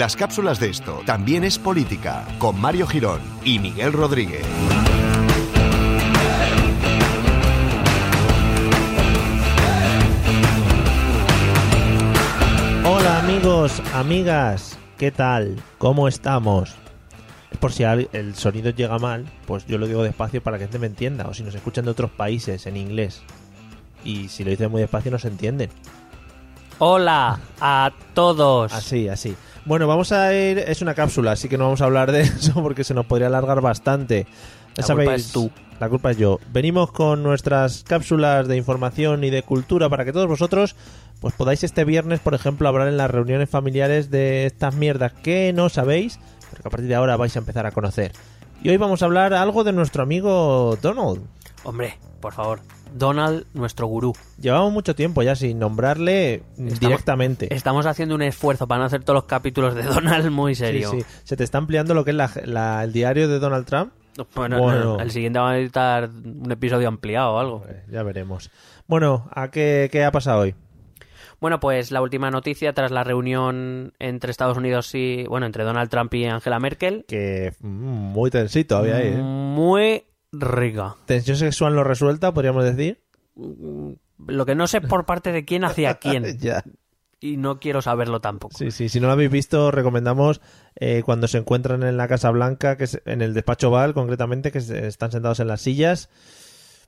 Las 0.00 0.16
cápsulas 0.16 0.58
de 0.58 0.70
esto 0.70 1.02
también 1.04 1.44
es 1.44 1.58
política, 1.58 2.26
con 2.38 2.58
Mario 2.58 2.86
Girón 2.86 3.20
y 3.44 3.58
Miguel 3.58 3.92
Rodríguez. 3.92 4.46
Hola 12.82 13.18
amigos, 13.18 13.82
amigas, 13.92 14.78
¿qué 14.96 15.10
tal? 15.10 15.62
¿Cómo 15.76 16.08
estamos? 16.08 16.74
Es 17.50 17.58
por 17.58 17.74
si 17.74 17.82
el 17.82 18.34
sonido 18.36 18.70
llega 18.70 18.98
mal, 18.98 19.30
pues 19.46 19.66
yo 19.66 19.76
lo 19.76 19.86
digo 19.86 20.02
despacio 20.02 20.42
para 20.42 20.56
que 20.56 20.64
gente 20.64 20.78
me 20.78 20.86
entienda, 20.86 21.28
o 21.28 21.34
si 21.34 21.42
nos 21.42 21.54
escuchan 21.54 21.84
de 21.84 21.90
otros 21.90 22.10
países 22.10 22.64
en 22.64 22.78
inglés. 22.78 23.20
Y 24.02 24.28
si 24.28 24.44
lo 24.44 24.50
dice 24.50 24.66
muy 24.66 24.80
despacio 24.80 25.10
no 25.10 25.18
se 25.18 25.28
entienden. 25.28 25.68
Hola 26.78 27.38
a 27.60 27.92
todos. 28.14 28.72
Así, 28.72 29.06
así. 29.06 29.36
Bueno, 29.70 29.86
vamos 29.86 30.10
a 30.10 30.34
ir, 30.34 30.58
es 30.58 30.82
una 30.82 30.94
cápsula, 30.94 31.30
así 31.30 31.48
que 31.48 31.56
no 31.56 31.62
vamos 31.62 31.80
a 31.80 31.84
hablar 31.84 32.10
de 32.10 32.20
eso 32.22 32.54
porque 32.60 32.82
se 32.82 32.92
nos 32.92 33.06
podría 33.06 33.28
alargar 33.28 33.60
bastante. 33.60 34.26
La 34.74 34.84
culpa 34.84 35.14
es 35.14 35.30
tú. 35.30 35.48
La 35.78 35.88
culpa 35.88 36.10
es 36.10 36.16
yo. 36.16 36.40
Venimos 36.52 36.90
con 36.90 37.22
nuestras 37.22 37.84
cápsulas 37.84 38.48
de 38.48 38.56
información 38.56 39.22
y 39.22 39.30
de 39.30 39.44
cultura 39.44 39.88
para 39.88 40.04
que 40.04 40.12
todos 40.12 40.26
vosotros 40.26 40.74
pues 41.20 41.34
podáis 41.34 41.62
este 41.62 41.84
viernes, 41.84 42.18
por 42.18 42.34
ejemplo, 42.34 42.66
hablar 42.66 42.88
en 42.88 42.96
las 42.96 43.12
reuniones 43.12 43.48
familiares 43.48 44.10
de 44.10 44.46
estas 44.46 44.74
mierdas 44.74 45.12
que 45.12 45.52
no 45.52 45.68
sabéis, 45.68 46.18
pero 46.50 46.62
que 46.62 46.68
a 46.68 46.70
partir 46.72 46.88
de 46.88 46.96
ahora 46.96 47.16
vais 47.16 47.36
a 47.36 47.38
empezar 47.38 47.64
a 47.64 47.70
conocer. 47.70 48.10
Y 48.64 48.70
hoy 48.70 48.76
vamos 48.76 49.02
a 49.02 49.04
hablar 49.04 49.34
algo 49.34 49.62
de 49.62 49.72
nuestro 49.72 50.02
amigo 50.02 50.78
Donald. 50.82 51.22
Hombre, 51.62 51.96
por 52.20 52.32
favor. 52.32 52.58
Donald, 52.94 53.46
nuestro 53.54 53.86
gurú. 53.86 54.12
Llevamos 54.40 54.72
mucho 54.72 54.94
tiempo 54.94 55.22
ya 55.22 55.34
sin 55.36 55.58
nombrarle 55.58 56.42
directamente. 56.56 57.52
Estamos 57.54 57.86
haciendo 57.86 58.14
un 58.14 58.22
esfuerzo 58.22 58.66
para 58.66 58.80
no 58.80 58.84
hacer 58.86 59.02
todos 59.04 59.14
los 59.16 59.24
capítulos 59.24 59.74
de 59.74 59.82
Donald 59.82 60.30
muy 60.30 60.54
Sí, 60.54 60.60
serio. 60.64 60.90
sí. 60.90 61.04
Se 61.24 61.36
te 61.36 61.44
está 61.44 61.58
ampliando 61.58 61.94
lo 61.94 62.04
que 62.04 62.10
es 62.10 62.16
la- 62.16 62.30
la- 62.44 62.84
el 62.84 62.92
diario 62.92 63.28
de 63.28 63.38
Donald 63.38 63.66
Trump. 63.66 63.92
Bueno, 64.34 64.58
Bueno. 64.60 64.84
no, 64.84 65.00
el 65.00 65.10
siguiente 65.10 65.38
va 65.38 65.50
a 65.50 65.52
necesitar 65.54 66.10
un 66.10 66.50
episodio 66.50 66.88
ampliado 66.88 67.32
o 67.34 67.38
algo. 67.38 67.64
Eh, 67.68 67.84
ya 67.90 68.02
veremos. 68.02 68.50
Bueno, 68.86 69.28
¿a 69.32 69.50
qué, 69.50 69.88
qué 69.90 70.04
ha 70.04 70.10
pasado 70.12 70.40
hoy? 70.40 70.54
Bueno, 71.40 71.58
pues 71.58 71.90
la 71.90 72.02
última 72.02 72.30
noticia 72.30 72.74
tras 72.74 72.90
la 72.90 73.02
reunión 73.02 73.94
entre 73.98 74.30
Estados 74.30 74.58
Unidos 74.58 74.94
y, 74.94 75.24
bueno, 75.26 75.46
entre 75.46 75.64
Donald 75.64 75.88
Trump 75.88 76.12
y 76.12 76.26
Angela 76.26 76.58
Merkel. 76.58 77.06
Que 77.08 77.54
mm, 77.60 77.66
muy 77.68 78.30
tensito 78.30 78.76
había 78.76 78.96
ahí, 78.96 79.08
¿eh? 79.08 79.16
Muy 79.16 80.04
rica. 80.32 80.96
Tensión 81.06 81.36
sexual 81.36 81.74
no 81.74 81.84
resuelta, 81.84 82.32
podríamos 82.32 82.64
decir. 82.64 83.02
Lo 84.26 84.46
que 84.46 84.54
no 84.54 84.66
sé 84.66 84.80
por 84.80 85.06
parte 85.06 85.32
de 85.32 85.44
quién 85.44 85.64
hacia 85.64 85.94
quién. 85.94 86.24
ya. 86.38 86.62
Y 87.22 87.36
no 87.36 87.60
quiero 87.60 87.82
saberlo 87.82 88.20
tampoco. 88.20 88.56
Sí, 88.56 88.70
sí, 88.70 88.88
si 88.88 88.98
no 88.98 89.06
lo 89.06 89.12
habéis 89.12 89.30
visto, 89.30 89.70
recomendamos 89.70 90.40
eh, 90.76 91.02
cuando 91.04 91.28
se 91.28 91.36
encuentran 91.38 91.82
en 91.82 91.98
la 91.98 92.08
Casa 92.08 92.30
Blanca, 92.30 92.76
que 92.76 92.84
es 92.84 93.02
en 93.04 93.20
el 93.20 93.34
despacho 93.34 93.68
Oval, 93.68 93.92
concretamente, 93.92 94.50
que 94.50 94.60
se- 94.62 94.86
están 94.86 95.12
sentados 95.12 95.38
en 95.40 95.48
las 95.48 95.60
sillas. 95.60 96.08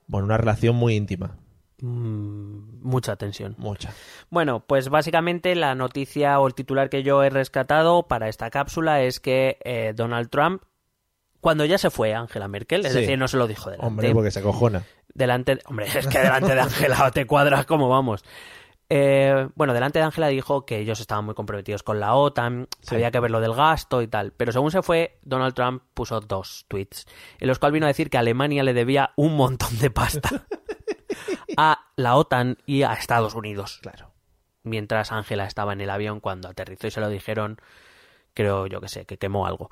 Bueno, 0.07 0.25
una 0.25 0.37
relación 0.37 0.75
muy 0.75 0.95
íntima. 0.95 1.37
Mm, 1.81 2.81
mucha 2.81 3.15
tensión. 3.15 3.53
Mucha. 3.59 3.93
Bueno, 4.31 4.65
pues 4.65 4.89
básicamente 4.89 5.53
la 5.53 5.75
noticia 5.75 6.39
o 6.39 6.47
el 6.47 6.55
titular 6.55 6.89
que 6.89 7.03
yo 7.03 7.21
he 7.23 7.29
rescatado 7.29 8.07
para 8.07 8.27
esta 8.27 8.49
cápsula 8.49 9.03
es 9.03 9.19
que 9.19 9.59
eh, 9.63 9.93
Donald 9.95 10.29
Trump, 10.31 10.63
cuando 11.43 11.63
ya 11.65 11.77
se 11.77 11.91
fue 11.91 12.15
Angela 12.15 12.47
Merkel, 12.47 12.83
es 12.85 12.93
Sí. 12.93 13.01
decir, 13.01 13.19
no 13.19 13.27
se 13.27 13.37
lo 13.37 13.45
dijo 13.45 13.69
delante. 13.69 13.85
Hombre, 13.87 14.11
porque 14.13 14.31
se 14.31 14.39
acojona. 14.39 14.83
delante, 15.13 15.59
hombre, 15.65 15.85
es 15.85 16.07
que 16.07 16.17
delante 16.17 16.55
de 16.55 16.61
Angela 16.61 17.11
te 17.11 17.27
cuadras 17.27 17.67
como 17.67 17.87
vamos. 17.89 18.23
Eh, 18.89 19.47
bueno, 19.55 19.73
delante 19.73 19.99
de 19.99 20.05
Angela 20.05 20.27
dijo 20.27 20.65
que 20.65 20.77
ellos 20.79 20.99
estaban 20.99 21.25
muy 21.25 21.33
comprometidos 21.35 21.83
con 21.83 21.99
la 21.99 22.15
OTAN, 22.15 22.67
Sí. 22.81 22.95
había 22.95 23.11
que 23.11 23.19
ver 23.19 23.31
lo 23.31 23.39
del 23.41 23.53
gasto 23.53 24.01
y 24.01 24.07
tal. 24.07 24.33
Pero 24.33 24.51
según 24.51 24.71
se 24.71 24.81
fue, 24.83 25.19
Donald 25.23 25.53
Trump 25.55 25.83
puso 25.93 26.19
dos 26.21 26.65
tweets, 26.67 27.05
en 27.39 27.47
los 27.47 27.59
cuales 27.59 27.73
vino 27.73 27.85
a 27.85 27.89
decir 27.89 28.09
que 28.09 28.17
Alemania 28.17 28.63
le 28.63 28.73
debía 28.73 29.11
un 29.15 29.35
montón 29.35 29.77
de 29.79 29.89
pasta 29.89 30.29
a 31.57 31.85
la 31.95 32.15
OTAN 32.15 32.57
y 32.65 32.83
a 32.83 32.93
Estados 32.93 33.35
Unidos 33.35 33.79
Claro. 33.81 34.11
mientras 34.63 35.11
Ángela 35.11 35.45
estaba 35.45 35.73
en 35.73 35.81
el 35.81 35.89
avión 35.89 36.19
cuando 36.19 36.47
aterrizó 36.49 36.87
y 36.87 36.91
se 36.91 36.99
lo 37.01 37.09
dijeron, 37.09 37.59
creo 38.33 38.67
yo 38.67 38.79
que 38.81 38.87
sé, 38.89 39.05
que 39.05 39.17
quemó 39.17 39.45
algo. 39.47 39.69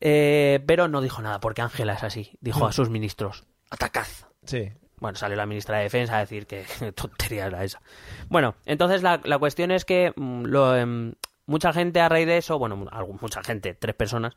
Eh, 0.00 0.62
pero 0.66 0.88
no 0.88 1.00
dijo 1.00 1.22
nada, 1.22 1.40
porque 1.40 1.62
Ángela 1.62 1.94
es 1.94 2.02
así. 2.04 2.32
Dijo 2.40 2.66
a 2.66 2.72
sus 2.72 2.90
ministros, 2.90 3.44
atacad. 3.70 4.06
Sí. 4.44 4.70
Bueno, 4.98 5.16
salió 5.16 5.36
la 5.36 5.46
ministra 5.46 5.76
de 5.78 5.84
Defensa 5.84 6.16
a 6.16 6.20
decir 6.20 6.46
que 6.46 6.64
tontería 6.94 7.46
era 7.46 7.64
esa. 7.64 7.80
Bueno, 8.28 8.54
entonces 8.64 9.02
la, 9.02 9.20
la 9.24 9.38
cuestión 9.38 9.70
es 9.70 9.84
que 9.84 10.12
mm, 10.16 10.44
lo, 10.44 10.74
em, 10.76 11.12
mucha 11.44 11.72
gente 11.74 12.00
a 12.00 12.08
raíz 12.08 12.26
de 12.26 12.38
eso, 12.38 12.58
bueno, 12.58 12.86
mucha 13.20 13.42
gente, 13.42 13.74
tres 13.74 13.94
personas, 13.94 14.34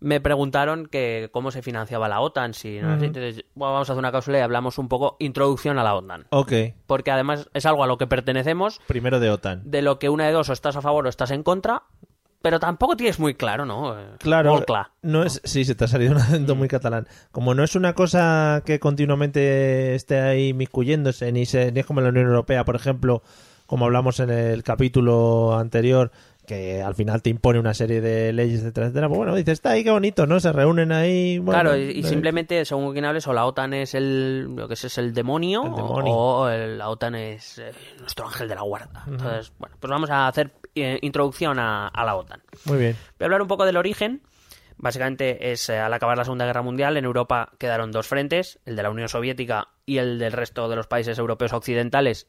me 0.00 0.20
preguntaron 0.20 0.86
que 0.86 1.30
cómo 1.32 1.50
se 1.50 1.62
financiaba 1.62 2.08
la 2.08 2.20
OTAN. 2.20 2.52
Si, 2.54 2.78
no, 2.80 2.94
Ujú. 2.96 3.04
Entonces, 3.04 3.44
bueno, 3.54 3.72
vamos 3.72 3.88
a 3.88 3.92
hacer 3.92 3.98
una 4.00 4.12
cápsula 4.12 4.38
y 4.38 4.42
hablamos 4.42 4.76
un 4.78 4.88
poco 4.88 5.16
introducción 5.18 5.78
a 5.78 5.82
la 5.82 5.94
OTAN. 5.94 6.26
Ok. 6.30 6.52
Porque 6.86 7.10
además 7.10 7.48
es 7.54 7.64
algo 7.66 7.82
a 7.82 7.86
lo 7.86 7.96
que 7.98 8.06
pertenecemos 8.06 8.80
Primero 8.86 9.18
de 9.18 9.30
OTAN. 9.30 9.62
de 9.64 9.80
lo 9.82 9.98
que 9.98 10.08
una 10.10 10.26
de 10.26 10.32
dos 10.32 10.48
o 10.50 10.52
estás 10.52 10.76
a 10.76 10.82
favor 10.82 11.06
o 11.06 11.08
estás 11.08 11.30
en 11.30 11.42
contra, 11.42 11.84
pero 12.42 12.58
tampoco 12.60 12.96
tienes 12.96 13.18
muy 13.18 13.34
claro, 13.34 13.64
¿no? 13.64 13.96
Claro, 14.18 14.62
clar. 14.66 14.88
no 15.02 15.22
es, 15.22 15.40
sí, 15.44 15.64
se 15.64 15.74
te 15.74 15.84
ha 15.84 15.88
salido 15.88 16.12
un 16.12 16.18
acento 16.18 16.54
muy 16.56 16.68
catalán. 16.68 17.06
Como 17.30 17.54
no 17.54 17.62
es 17.64 17.74
una 17.76 17.94
cosa 17.94 18.62
que 18.66 18.78
continuamente 18.80 19.94
esté 19.94 20.20
ahí 20.20 20.52
miscuyéndose, 20.52 21.30
ni, 21.32 21.46
se, 21.46 21.72
ni 21.72 21.80
es 21.80 21.86
como 21.86 22.00
en 22.00 22.04
la 22.04 22.10
Unión 22.10 22.26
Europea, 22.26 22.64
por 22.64 22.76
ejemplo, 22.76 23.22
como 23.66 23.84
hablamos 23.86 24.20
en 24.20 24.30
el 24.30 24.62
capítulo 24.62 25.56
anterior, 25.56 26.10
que 26.46 26.82
al 26.82 26.96
final 26.96 27.22
te 27.22 27.30
impone 27.30 27.60
una 27.60 27.72
serie 27.72 28.00
de 28.00 28.32
leyes, 28.32 28.60
etcétera, 28.60 28.86
etcétera. 28.88 29.08
Pues 29.08 29.16
bueno, 29.18 29.34
dices, 29.36 29.52
está 29.54 29.70
ahí, 29.70 29.84
qué 29.84 29.92
bonito, 29.92 30.26
¿no? 30.26 30.40
Se 30.40 30.52
reúnen 30.52 30.90
ahí. 30.90 31.38
bueno, 31.38 31.60
claro, 31.60 31.76
y, 31.78 31.92
y 31.92 32.00
eh, 32.00 32.02
simplemente, 32.02 32.64
según 32.64 32.92
quien 32.92 33.04
hables, 33.04 33.26
o 33.28 33.32
la 33.32 33.46
OTAN 33.46 33.72
es 33.74 33.94
el, 33.94 34.54
lo 34.56 34.66
que 34.66 34.74
es, 34.74 34.84
es 34.84 34.98
el 34.98 35.14
demonio, 35.14 35.64
El 35.64 35.76
demonio. 35.76 36.12
o 36.12 36.48
el- 36.48 36.78
la 36.78 36.88
OTAN 36.90 37.14
es 37.14 37.58
eh, 37.58 37.70
nuestro 38.00 38.26
ángel 38.26 38.48
de 38.48 38.56
la 38.56 38.62
guarda. 38.62 39.04
Entonces, 39.06 39.52
bueno, 39.58 39.76
pues 39.78 39.88
vamos 39.90 40.10
a 40.10 40.26
hacer 40.26 40.50
eh, 40.74 40.98
introducción 41.02 41.58
a, 41.58 41.88
a 41.88 42.04
la 42.04 42.14
OTAN. 42.16 42.42
Muy 42.64 42.78
bien. 42.78 42.96
Voy 43.18 43.24
a 43.24 43.26
hablar 43.26 43.42
un 43.42 43.48
poco 43.48 43.64
del 43.64 43.76
origen. 43.76 44.22
Básicamente 44.78 45.52
es 45.52 45.68
eh, 45.68 45.78
al 45.78 45.92
acabar 45.92 46.16
la 46.18 46.24
Segunda 46.24 46.44
Guerra 46.46 46.62
Mundial 46.62 46.96
en 46.96 47.04
Europa 47.04 47.50
quedaron 47.58 47.92
dos 47.92 48.06
frentes, 48.08 48.58
el 48.64 48.74
de 48.74 48.82
la 48.82 48.90
Unión 48.90 49.08
Soviética 49.08 49.68
y 49.86 49.98
el 49.98 50.18
del 50.18 50.32
resto 50.32 50.68
de 50.68 50.76
los 50.76 50.86
países 50.88 51.18
europeos 51.18 51.52
occidentales, 51.52 52.26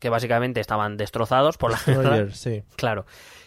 que 0.00 0.08
básicamente 0.08 0.60
estaban 0.60 0.96
destrozados 0.96 1.56
por 1.56 1.70
la 1.70 1.78
guerra. 1.86 2.30
Sí. 2.32 2.64
Claro. 2.76 3.06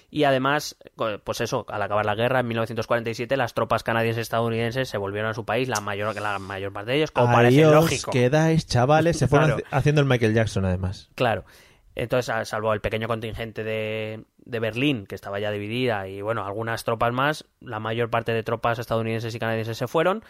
Y 0.10 0.24
además, 0.24 0.78
pues 1.26 1.42
eso, 1.42 1.66
al 1.68 1.82
acabar 1.82 2.06
la 2.06 2.16
guerra 2.16 2.40
en 2.40 2.48
1947, 2.48 3.36
las 3.36 3.54
tropas 3.54 3.84
canadienses 3.84 4.20
y 4.20 4.22
estadounidenses 4.22 4.88
se 4.88 4.98
volvieron 4.98 5.32
a 5.32 5.34
su 5.34 5.44
país, 5.44 5.68
la 5.68 5.82
mayor, 5.82 6.16
la 6.22 6.40
mayor 6.40 6.72
parte 6.72 6.92
de 6.92 6.98
ellos, 6.98 7.12
como 7.12 7.34
parece 7.34 7.58
Ahí 7.58 7.64
os 7.66 7.74
lógico. 7.74 8.12
quedáis, 8.12 8.66
chavales. 8.66 9.18
Se 9.18 9.28
fueron 9.28 9.50
Claro. 9.50 9.64
haciendo 9.70 10.00
el 10.00 10.08
Michael 10.08 10.34
Jackson, 10.34 10.64
además. 10.64 11.10
Claro. 11.16 11.44
Entonces, 12.00 12.30
a- 12.30 12.46
salvo 12.46 12.74
el 12.74 12.80
pequeño 12.82 13.08
contingente 13.08 13.64
de, 13.64 14.24
de 14.46 14.60
Berlín, 14.60 15.08
que 15.08 15.16
estaba 15.16 15.40
ya 15.40 15.50
dividida, 15.50 16.08
y 16.08 16.22
bueno, 16.22 16.46
algunas 16.46 16.84
tropas 16.84 17.12
más, 17.12 17.46
la 17.60 17.80
mayor 17.80 18.12
parte 18.12 18.34
de 18.34 18.44
tropas 18.44 18.78
estadounidenses 18.78 19.34
y 19.34 19.40
canadienses 19.40 19.78
se 19.78 19.88
fueron. 19.88 20.24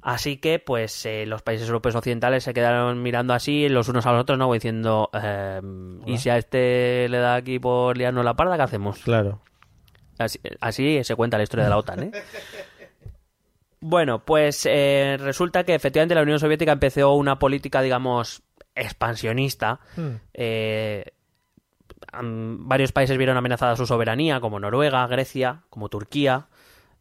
Así 0.00 0.38
que, 0.38 0.58
pues, 0.58 1.04
eh, 1.06 1.26
los 1.26 1.42
países 1.42 1.68
europeos 1.68 1.94
occidentales 1.94 2.44
se 2.44 2.54
quedaron 2.54 3.02
mirando 3.02 3.34
así 3.34 3.68
los 3.68 3.88
unos 3.88 4.06
a 4.06 4.12
los 4.12 4.22
otros, 4.22 4.38
¿no? 4.38 4.50
Diciendo, 4.52 5.10
eh, 5.12 5.60
¿y 6.06 6.16
si 6.16 6.30
a 6.30 6.38
este 6.38 7.08
le 7.10 7.18
da 7.18 7.34
aquí 7.36 7.58
por 7.58 7.96
liarnos 7.98 8.24
la 8.24 8.34
parda, 8.34 8.56
qué 8.56 8.62
hacemos? 8.62 8.98
Claro. 9.00 9.40
Así, 10.18 10.40
así 10.60 11.04
se 11.04 11.14
cuenta 11.14 11.36
la 11.36 11.42
historia 11.44 11.64
de 11.64 11.70
la 11.70 11.76
OTAN, 11.76 12.02
¿eh? 12.04 12.12
Bueno, 13.84 14.24
pues 14.24 14.64
eh, 14.70 15.16
resulta 15.18 15.64
que 15.64 15.74
efectivamente 15.74 16.14
la 16.14 16.22
Unión 16.22 16.38
Soviética 16.38 16.70
empezó 16.70 17.14
una 17.14 17.40
política, 17.40 17.82
digamos, 17.82 18.42
expansionista. 18.74 19.80
Hmm. 19.96 20.16
Eh, 20.34 21.04
varios 22.12 22.92
países 22.92 23.16
vieron 23.16 23.36
amenazada 23.36 23.76
su 23.76 23.86
soberanía, 23.86 24.40
como 24.40 24.60
Noruega, 24.60 25.06
Grecia, 25.06 25.62
como 25.70 25.88
Turquía, 25.88 26.46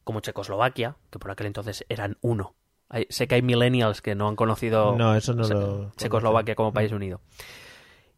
como 0.03 0.19
Checoslovaquia, 0.19 0.95
que 1.09 1.19
por 1.19 1.31
aquel 1.31 1.47
entonces 1.47 1.85
eran 1.89 2.17
uno. 2.21 2.55
Hay- 2.89 3.07
sé 3.09 3.27
que 3.27 3.35
hay 3.35 3.41
millennials 3.41 4.01
que 4.01 4.15
no 4.15 4.27
han 4.27 4.35
conocido 4.35 4.95
No, 4.97 5.15
eso 5.15 5.33
no 5.33 5.43
Se- 5.43 5.53
lo. 5.53 5.91
Checoslovaquia 5.97 6.55
como 6.55 6.73
país 6.73 6.91
unido. 6.91 7.21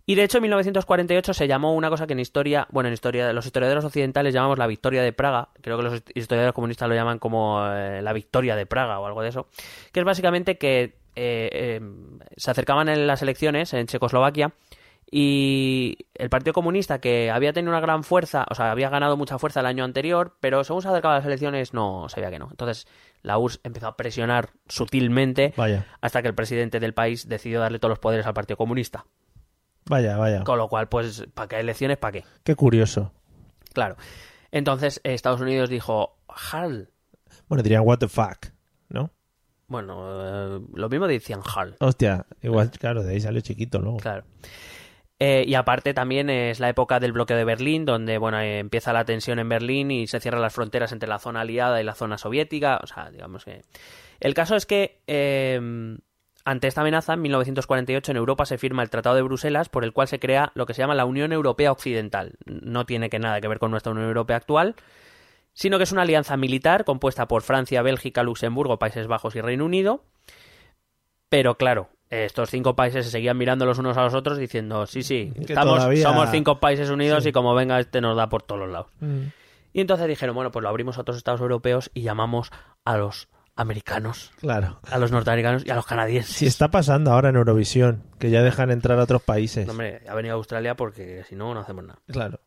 Y 0.06 0.16
de 0.16 0.24
hecho, 0.26 0.40
en 0.40 0.42
1948 0.44 1.34
se 1.34 1.48
llamó 1.48 1.74
una 1.76 1.90
cosa 1.90 2.06
que 2.08 2.14
en 2.14 2.20
historia, 2.20 2.68
bueno, 2.72 2.88
en 2.88 2.94
historia, 2.94 3.32
los 3.32 3.46
historiadores 3.46 3.86
occidentales 3.86 4.34
llamamos 4.34 4.58
la 4.58 4.68
victoria 4.68 5.02
de 5.02 5.14
Praga. 5.14 5.50
Creo 5.62 5.78
que 5.78 5.84
los 5.84 6.04
historiadores 6.14 6.54
comunistas 6.54 6.90
lo 6.90 6.96
llaman 6.96 7.20
como 7.20 7.66
eh, 7.72 8.02
la 8.02 8.12
victoria 8.12 8.58
de 8.58 8.66
Praga 8.66 9.00
o 9.00 9.06
algo 9.06 9.22
de 9.22 9.30
eso. 9.30 9.48
Que 9.94 10.02
es 10.02 10.06
básicamente 10.06 10.58
que 10.58 10.98
eh, 11.16 11.50
eh, 11.52 11.82
se 12.38 12.52
acercaban 12.52 12.90
en 12.90 13.08
las 13.08 13.22
elecciones 13.22 13.74
en 13.74 13.88
Checoslovaquia 13.88 14.54
y 15.16 16.08
el 16.16 16.32
Partido 16.32 16.54
Comunista, 16.54 17.00
que 17.00 17.30
había 17.30 17.54
tenido 17.54 17.72
una 17.72 17.82
gran 17.82 18.04
fuerza, 18.04 18.46
o 18.50 18.56
sea, 18.56 18.72
había 18.72 18.90
ganado 18.90 19.16
mucha 19.16 19.38
fuerza 19.38 19.60
el 19.60 19.68
año 19.68 19.84
anterior, 19.84 20.38
pero 20.40 20.64
según 20.64 20.82
se 20.82 20.88
acercaban 20.88 21.18
las 21.18 21.26
elecciones 21.28 21.72
no 21.72 22.10
sabía 22.10 22.32
que 22.32 22.40
no. 22.40 22.48
Entonces 22.50 22.88
la 23.22 23.38
URSS 23.38 23.60
empezó 23.64 23.88
a 23.88 23.96
presionar 23.96 24.50
sutilmente 24.68 25.54
Vaya, 25.56 25.86
hasta 26.02 26.24
que 26.24 26.30
el 26.30 26.34
presidente 26.34 26.80
del 26.80 26.96
país 26.96 27.30
decidió 27.30 27.60
darle 27.60 27.78
todos 27.78 27.92
los 27.92 28.00
poderes 28.00 28.26
al 28.26 28.34
Partido 28.34 28.58
Comunista. 28.58 29.06
vaya, 29.86 30.18
vaya. 30.18 30.44
Con 30.44 30.58
lo 30.58 30.68
cual, 30.68 30.90
pues, 30.90 31.28
¿para 31.36 31.48
qué 31.48 31.60
elecciones? 31.60 31.98
¿Para 31.98 32.14
qué? 32.14 32.26
Qué 32.44 32.56
curioso. 32.56 33.12
Claro. 33.74 33.98
Entonces 34.50 35.00
Estados 35.04 35.42
Unidos 35.42 35.70
dijo, 35.70 36.18
HAL. 36.28 36.90
Bueno, 37.48 37.62
dirían 37.62 37.84
what 37.86 38.00
the 38.00 38.08
fuck. 38.08 38.48
Bueno, 39.68 40.58
eh, 40.58 40.60
lo 40.74 40.90
mismo 40.90 41.08
decían 41.08 41.42
HAL. 41.44 41.76
Hostia, 41.80 42.26
igual, 42.42 42.72
claro, 42.72 43.04
de 43.04 43.14
ahí 43.14 43.22
salió 43.22 43.42
chiquito 43.42 43.80
luego. 43.80 43.98
Claro. 43.98 44.24
Eh, 45.20 45.46
y 45.48 45.56
aparte 45.56 45.94
también 45.94 46.30
es 46.30 46.60
la 46.60 46.70
época 46.70 47.00
del 47.00 47.14
bloqueo 47.14 47.38
de 47.38 47.46
Berlín, 47.46 47.86
donde 47.86 48.18
bueno 48.18 48.40
eh, 48.42 48.60
empieza 48.60 48.92
la 48.92 49.06
tensión 49.06 49.40
en 49.40 49.48
Berlín 49.48 49.90
y 49.90 50.08
se 50.08 50.20
cierran 50.20 50.42
las 50.42 50.54
fronteras 50.54 50.92
entre 50.92 51.08
la 51.08 51.18
zona 51.18 51.42
aliada 51.42 51.80
y 51.80 51.84
la 51.86 51.96
zona 51.96 52.18
soviética. 52.18 52.80
O 52.84 52.88
sea, 52.88 53.10
digamos 53.10 53.46
que... 53.46 53.62
El 54.20 54.34
caso 54.34 54.56
es 54.56 54.66
que 54.66 55.02
eh, 55.08 55.98
ante 56.46 56.68
esta 56.68 56.82
amenaza, 56.82 57.14
en 57.14 57.22
1948 57.22 58.12
en 58.12 58.18
Europa 58.18 58.46
se 58.46 58.58
firma 58.58 58.84
el 58.84 58.90
Tratado 58.90 59.16
de 59.16 59.22
Bruselas, 59.22 59.70
por 59.70 59.86
el 59.86 59.94
cual 59.94 60.10
se 60.10 60.20
crea 60.20 60.52
lo 60.56 60.66
que 60.66 60.74
se 60.74 60.82
llama 60.82 60.96
la 60.96 61.06
Unión 61.06 61.32
Europea 61.32 61.72
Occidental. 61.72 62.34
No 62.46 62.86
tiene 62.86 63.10
que 63.10 63.20
nada 63.20 63.40
que 63.40 63.48
ver 63.48 63.60
con 63.60 63.72
nuestra 63.72 63.94
Unión 63.94 64.08
Europea 64.08 64.38
actual, 64.38 64.76
sino 65.54 65.78
que 65.78 65.84
es 65.84 65.92
una 65.92 66.02
alianza 66.04 66.36
militar 66.38 66.84
compuesta 66.86 67.28
por 67.28 67.42
Francia, 67.44 67.82
Bélgica, 67.82 68.24
Luxemburgo, 68.24 68.80
Países 68.80 69.08
Bajos 69.08 69.36
y 69.36 69.42
Reino 69.42 69.66
Unido. 69.66 70.04
Pero 71.30 71.56
claro, 71.58 71.90
estos 72.10 72.50
cinco 72.50 72.76
países 72.76 73.06
se 73.06 73.12
seguían 73.12 73.38
mirando 73.38 73.66
los 73.66 73.80
unos 73.80 73.98
a 73.98 74.04
los 74.04 74.14
otros 74.14 74.38
diciendo, 74.38 74.86
sí, 74.86 75.02
sí, 75.04 75.34
estamos, 75.40 75.78
todavía- 75.78 76.04
somos 76.04 76.30
cinco 76.32 76.60
países 76.60 76.90
unidos 76.90 77.24
Sí. 77.24 77.30
y 77.30 77.32
como 77.32 77.56
venga 77.56 77.80
este 77.80 78.02
nos 78.02 78.16
da 78.16 78.30
por 78.30 78.44
todos 78.44 78.62
los 78.62 78.70
lados. 78.70 78.88
Mm. 79.00 79.22
Y 79.74 79.82
entonces 79.82 80.08
dijeron, 80.08 80.36
bueno, 80.36 80.52
pues 80.52 80.62
lo 80.62 80.70
abrimos 80.70 80.98
a 80.98 81.02
otros 81.02 81.18
estados 81.18 81.42
europeos 81.42 81.90
y 81.96 82.02
llamamos 82.04 82.52
a 82.86 82.98
los 82.98 83.28
americanos, 83.56 84.32
Claro. 84.40 84.80
a 84.90 84.98
los 85.00 85.12
norteamericanos 85.12 85.66
y 85.66 85.72
a 85.72 85.76
los 85.76 85.86
canadienses. 85.88 86.36
Si 86.36 86.46
está 86.46 86.70
pasando 86.70 87.12
ahora 87.12 87.30
en 87.30 87.36
Eurovisión, 87.36 88.04
que 88.20 88.30
ya 88.30 88.42
dejan 88.44 88.70
entrar 88.70 89.00
a 89.00 89.04
otros 89.04 89.24
países. 89.24 89.66
No, 89.66 89.72
hombre, 89.72 90.02
ha 90.08 90.14
venido 90.14 90.34
a 90.36 90.38
Australia 90.38 90.76
porque 90.76 91.24
si 91.28 91.36
no, 91.36 91.54
no 91.56 91.60
hacemos 91.62 91.84
nada. 91.84 92.00
Claro. 92.08 92.40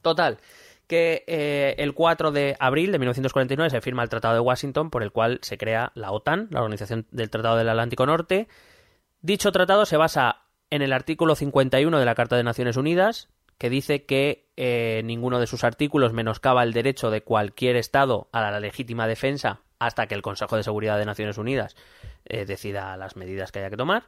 Total, 0.00 0.38
que 0.86 1.24
eh, 1.26 1.74
el 1.78 1.94
4 1.94 2.30
de 2.32 2.56
abril 2.60 2.92
de 2.92 2.98
1949 2.98 3.70
se 3.70 3.80
firma 3.80 4.02
el 4.02 4.08
Tratado 4.08 4.34
de 4.34 4.40
Washington 4.40 4.90
por 4.90 5.02
el 5.02 5.10
cual 5.12 5.38
se 5.42 5.58
crea 5.58 5.92
la 5.94 6.12
OTAN, 6.12 6.48
la 6.50 6.60
Organización 6.60 7.06
del 7.10 7.30
Tratado 7.30 7.56
del 7.56 7.68
Atlántico 7.68 8.06
Norte. 8.06 8.48
Dicho 9.20 9.50
tratado 9.52 9.86
se 9.86 9.96
basa 9.96 10.42
en 10.70 10.82
el 10.82 10.92
artículo 10.92 11.34
51 11.34 11.98
de 11.98 12.04
la 12.04 12.14
Carta 12.14 12.36
de 12.36 12.44
Naciones 12.44 12.76
Unidas, 12.76 13.28
que 13.58 13.70
dice 13.70 14.04
que 14.04 14.48
eh, 14.56 15.02
ninguno 15.04 15.40
de 15.40 15.46
sus 15.46 15.64
artículos 15.64 16.12
menoscaba 16.12 16.62
el 16.62 16.72
derecho 16.72 17.10
de 17.10 17.22
cualquier 17.22 17.76
Estado 17.76 18.28
a 18.32 18.40
la 18.42 18.60
legítima 18.60 19.06
defensa 19.08 19.60
hasta 19.78 20.06
que 20.06 20.14
el 20.14 20.22
Consejo 20.22 20.56
de 20.56 20.62
Seguridad 20.62 20.98
de 20.98 21.04
Naciones 21.06 21.38
Unidas 21.38 21.74
eh, 22.26 22.44
decida 22.44 22.96
las 22.96 23.16
medidas 23.16 23.50
que 23.52 23.58
haya 23.60 23.70
que 23.70 23.76
tomar. 23.76 24.04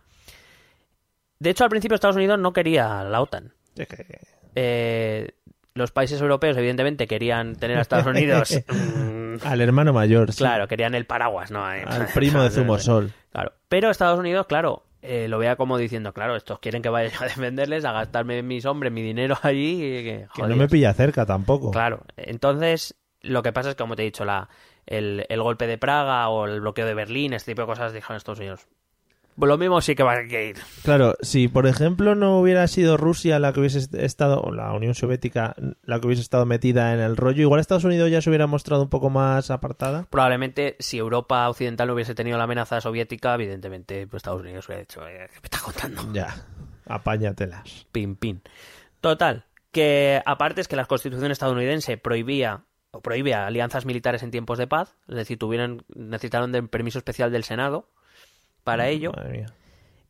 De 1.38 1.50
hecho, 1.50 1.64
al 1.64 1.70
principio 1.70 1.94
Estados 1.94 2.16
Unidos 2.16 2.38
no 2.38 2.52
quería 2.52 3.02
la 3.04 3.20
OTAN. 3.20 3.52
Es 3.76 3.86
que- 3.88 4.19
Eh, 4.54 5.31
los 5.78 5.90
países 5.92 6.20
europeos, 6.20 6.56
evidentemente, 6.56 7.06
querían 7.06 7.56
tener 7.56 7.78
a 7.78 7.80
Estados 7.80 8.06
Unidos. 8.14 8.54
mm, 8.69 9.36
Al 9.46 9.60
hermano 9.60 9.92
mayor, 9.94 10.32
sí. 10.32 10.38
claro, 10.38 10.69
querían 10.69 10.94
el 10.94 11.06
paraguas, 11.06 11.50
¿no? 11.50 11.64
Al 11.64 12.08
primo 12.14 12.42
de 12.42 12.50
Zumosol. 12.50 13.12
Claro. 13.32 13.52
Pero 13.69 13.90
Estados 13.90 14.19
Unidos, 14.19 14.46
claro, 14.46 14.84
eh, 15.00 15.28
lo 15.28 15.38
vea 15.38 15.56
como 15.56 15.78
diciendo, 15.78 16.12
claro, 16.12 16.36
estos 16.36 16.58
quieren 16.58 16.82
que 16.82 16.88
vaya 16.88 17.10
a 17.20 17.25
defenderles, 17.25 17.84
a 17.84 17.92
gastarme 17.92 18.42
mis 18.42 18.66
hombres, 18.66 18.92
mi 18.92 19.00
dinero 19.02 19.38
allí. 19.42 19.75
y 19.76 20.02
que, 20.04 20.26
Que 20.34 20.42
no 20.42 20.56
me 20.56 20.69
pilla 20.69 20.92
cerca 20.92 21.25
tampoco. 21.25 21.70
Claro. 21.70 22.02
Entonces, 22.16 22.94
lo 23.22 23.42
que 23.42 23.52
pasa 23.52 23.70
es 23.70 23.74
que, 23.76 23.82
como 23.82 23.94
te 23.96 24.02
he 24.02 24.06
dicho, 24.06 24.24
la, 24.24 24.48
el, 24.86 25.24
el 25.28 25.42
golpe 25.42 25.66
de 25.66 25.78
Praga 25.78 26.28
o 26.28 26.46
el 26.46 26.60
bloqueo 26.60 26.86
de 26.86 26.94
Berlín, 26.94 27.32
este 27.32 27.52
tipo 27.52 27.62
de 27.62 27.66
cosas, 27.69 27.92
dijeron 27.92 28.16
Estados 28.16 28.40
Unidos. 28.40 28.66
Lo 29.40 29.56
mismo 29.56 29.81
sí 29.81 29.94
que 29.94 30.02
va 30.02 30.12
a 30.14 30.23
ir. 30.23 30.56
Claro, 30.82 31.14
si 31.20 31.46
por 31.49 31.67
ejemplo 31.67 32.14
no 32.14 32.38
hubiera 32.40 32.67
sido 32.67 32.96
Rusia 32.96 33.38
la 33.38 33.52
que 33.52 33.61
hubiese 33.61 33.79
est- 33.79 33.94
estado, 33.94 34.40
o 34.40 34.50
la 34.52 34.73
Unión 34.73 34.94
Soviética 34.94 35.55
la 35.85 36.00
que 36.00 36.06
hubiese 36.06 36.23
estado 36.23 36.44
metida 36.44 36.93
en 36.93 37.00
el 37.00 37.17
rollo, 37.17 37.43
igual 37.43 37.61
Estados 37.61 37.85
Unidos 37.85 38.11
ya 38.11 38.20
se 38.20 38.31
hubiera 38.31 38.46
mostrado 38.49 38.82
un 38.82 38.88
poco 38.88 39.11
más 39.11 39.50
apartada. 39.50 40.06
Probablemente, 40.11 40.76
si 40.81 40.99
Europa 40.99 41.49
Occidental 41.49 41.87
no 41.88 41.94
hubiese 41.94 42.14
tenido 42.14 42.37
la 42.37 42.44
amenaza 42.44 42.81
soviética, 42.81 43.35
evidentemente 43.35 44.06
pues, 44.06 44.20
Estados 44.20 44.40
Unidos 44.43 44.67
hubiera 44.67 44.81
dicho, 44.81 45.06
eh, 45.06 45.29
¿qué 45.32 45.41
me 45.41 45.44
está 45.44 45.58
contando? 45.61 46.12
Ya, 46.12 46.34
apáñatelas. 46.87 47.87
Pin, 47.93 48.17
pin. 48.17 48.43
Total, 49.00 49.44
que 49.70 50.20
aparte 50.26 50.61
es 50.61 50.69
que 50.69 50.76
la 50.76 50.87
constitución 50.87 51.31
estadounidense 51.31 51.96
prohibía 51.96 52.64
o 52.91 53.00
prohíbe 53.02 53.34
alianzas 53.34 53.84
militares 53.84 54.23
en 54.23 54.31
tiempos 54.31 54.58
de 54.58 54.67
paz, 54.67 54.96
es 55.08 55.14
decir, 55.17 55.38
tuvieron, 55.38 55.84
necesitaron 55.94 56.52
de 56.52 56.62
permiso 56.62 56.99
especial 56.99 57.31
del 57.31 57.44
Senado 57.44 57.88
para 58.73 58.88
ello. 58.88 59.12
Madre 59.15 59.38
mía. 59.38 59.47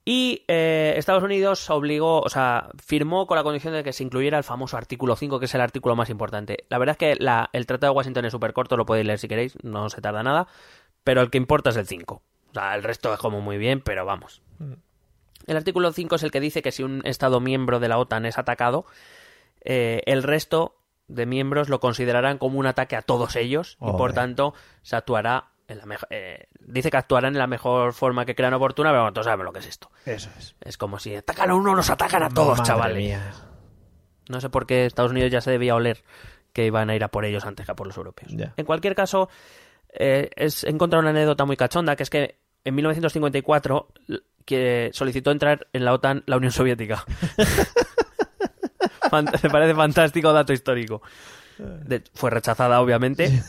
Y 0.04 0.42
eh, 0.48 0.94
Estados 0.96 1.22
Unidos 1.22 1.68
obligó, 1.68 2.20
o 2.22 2.28
sea, 2.30 2.70
firmó 2.82 3.26
con 3.26 3.36
la 3.36 3.42
condición 3.42 3.74
de 3.74 3.84
que 3.84 3.92
se 3.92 4.02
incluyera 4.02 4.38
el 4.38 4.44
famoso 4.44 4.78
artículo 4.78 5.16
5, 5.16 5.38
que 5.38 5.44
es 5.44 5.54
el 5.54 5.60
artículo 5.60 5.96
más 5.96 6.08
importante. 6.08 6.64
La 6.70 6.78
verdad 6.78 6.92
es 6.92 6.98
que 6.98 7.22
la- 7.22 7.50
el 7.52 7.66
Tratado 7.66 7.92
de 7.92 7.96
Washington 7.98 8.24
es 8.24 8.32
súper 8.32 8.54
corto, 8.54 8.78
lo 8.78 8.86
podéis 8.86 9.06
leer 9.06 9.18
si 9.18 9.28
queréis, 9.28 9.56
no 9.62 9.90
se 9.90 10.00
tarda 10.00 10.22
nada, 10.22 10.48
pero 11.04 11.20
el 11.20 11.28
que 11.30 11.36
importa 11.36 11.70
es 11.70 11.76
el 11.76 11.86
5. 11.86 12.22
O 12.50 12.54
sea, 12.54 12.74
el 12.74 12.82
resto 12.84 13.12
es 13.12 13.18
como 13.20 13.42
muy 13.42 13.58
bien, 13.58 13.82
pero 13.82 14.06
vamos. 14.06 14.40
El 15.46 15.56
artículo 15.58 15.92
5 15.92 16.16
es 16.16 16.22
el 16.22 16.30
que 16.30 16.40
dice 16.40 16.62
que 16.62 16.72
si 16.72 16.82
un 16.82 17.02
Estado 17.04 17.40
miembro 17.40 17.78
de 17.78 17.88
la 17.88 17.98
OTAN 17.98 18.24
es 18.24 18.38
atacado, 18.38 18.86
eh, 19.62 20.00
el 20.06 20.22
resto 20.22 20.74
de 21.08 21.26
miembros 21.26 21.68
lo 21.68 21.80
considerarán 21.80 22.38
como 22.38 22.58
un 22.58 22.66
ataque 22.66 22.96
a 22.96 23.02
todos 23.02 23.36
ellos 23.36 23.76
y 23.80 23.84
por 23.96 24.12
tanto 24.14 24.54
se 24.82 24.96
actuará 24.96 25.48
en 25.68 25.78
la 25.78 25.86
mejor... 25.86 26.08
dice 26.60 26.90
que 26.90 26.96
actuarán 26.96 27.34
en 27.34 27.38
la 27.38 27.46
mejor 27.46 27.92
forma 27.92 28.24
que 28.24 28.34
crean 28.34 28.54
oportuna, 28.54 28.90
pero 28.90 29.02
bueno, 29.02 29.12
todos 29.12 29.26
sabemos 29.26 29.44
lo 29.44 29.52
que 29.52 29.60
es 29.60 29.66
esto. 29.66 29.90
Eso 30.06 30.30
es. 30.38 30.56
Es 30.60 30.76
como 30.78 30.98
si 30.98 31.14
atacan 31.14 31.50
a 31.50 31.54
uno, 31.54 31.76
nos 31.76 31.90
atacan 31.90 32.22
a 32.24 32.28
todos, 32.30 32.58
Madre 32.58 32.64
chavales. 32.66 32.96
mía. 32.96 33.32
No 34.28 34.40
sé 34.40 34.48
por 34.50 34.66
qué 34.66 34.86
Estados 34.86 35.10
Unidos 35.12 35.30
ya 35.30 35.40
se 35.40 35.50
debía 35.50 35.74
oler 35.74 36.02
que 36.52 36.66
iban 36.66 36.90
a 36.90 36.96
ir 36.96 37.04
a 37.04 37.08
por 37.08 37.24
ellos 37.24 37.44
antes 37.44 37.64
que 37.66 37.72
a 37.72 37.76
por 37.76 37.86
los 37.86 37.96
europeos. 37.96 38.32
En 38.56 38.64
cualquier 38.66 38.94
caso, 38.94 39.28
eh, 39.92 40.30
es, 40.36 40.64
he 40.64 40.70
encontrado 40.70 41.00
una 41.02 41.10
anécdota 41.10 41.44
muy 41.44 41.56
cachonda, 41.56 41.94
que 41.96 42.02
es 42.02 42.10
que 42.10 42.38
en 42.64 42.74
1954 42.74 43.88
l- 44.08 44.20
que 44.44 44.90
solicitó 44.92 45.30
entrar 45.30 45.66
en 45.72 45.84
la 45.84 45.92
OTAN 45.92 46.24
la 46.26 46.36
Unión 46.38 46.52
Soviética. 46.52 47.04
Me 49.42 49.50
parece 49.50 49.74
fantástico 49.74 50.32
dato 50.32 50.52
histórico. 50.52 51.02
De- 51.58 52.02
fue 52.14 52.30
rechazada, 52.30 52.80
obviamente. 52.80 53.42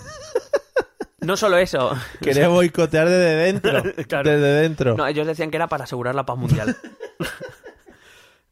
No 1.21 1.38
solo 1.38 1.57
eso. 1.57 1.95
Quería 2.21 2.48
boicotear 2.50 3.07
desde 3.07 3.36
dentro. 3.36 3.83
Claro. 4.07 4.30
Desde 4.30 4.62
dentro. 4.62 4.95
No, 4.95 5.07
ellos 5.07 5.27
decían 5.27 5.51
que 5.51 5.57
era 5.57 5.68
para 5.68 5.83
asegurar 5.83 6.16
la 6.16 6.25
paz 6.25 6.38
mundial. 6.38 6.75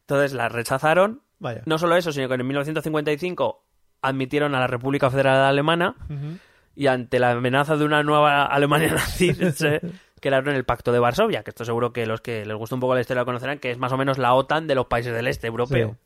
Entonces 0.01 0.33
la 0.33 0.49
rechazaron. 0.49 1.21
Vaya. 1.39 1.61
No 1.65 1.77
solo 1.77 1.95
eso, 1.95 2.11
sino 2.11 2.27
que 2.27 2.35
en 2.35 2.47
1955 2.47 3.63
admitieron 4.01 4.55
a 4.55 4.59
la 4.59 4.67
República 4.67 5.09
Federal 5.09 5.43
Alemana 5.43 5.95
y 6.75 6.87
ante 6.87 7.19
la 7.19 7.31
amenaza 7.31 7.77
de 7.77 7.85
una 7.85 8.03
nueva 8.03 8.45
Alemania 8.45 8.93
nazi 8.93 9.33
se 9.33 9.81
crearon 10.19 10.55
el 10.55 10.63
Pacto 10.63 10.91
de 10.91 10.99
Varsovia, 10.99 11.43
que 11.43 11.51
esto 11.51 11.65
seguro 11.65 11.93
que 11.93 12.05
los 12.05 12.21
que 12.21 12.45
les 12.45 12.55
gusta 12.55 12.75
un 12.75 12.81
poco 12.81 12.95
la 12.95 13.01
historia 13.01 13.21
lo 13.21 13.25
conocerán, 13.25 13.59
que 13.59 13.71
es 13.71 13.77
más 13.77 13.91
o 13.91 13.97
menos 13.97 14.17
la 14.17 14.33
OTAN 14.33 14.67
de 14.67 14.75
los 14.75 14.87
países 14.87 15.13
del 15.13 15.27
este 15.27 15.47
europeo. 15.47 15.97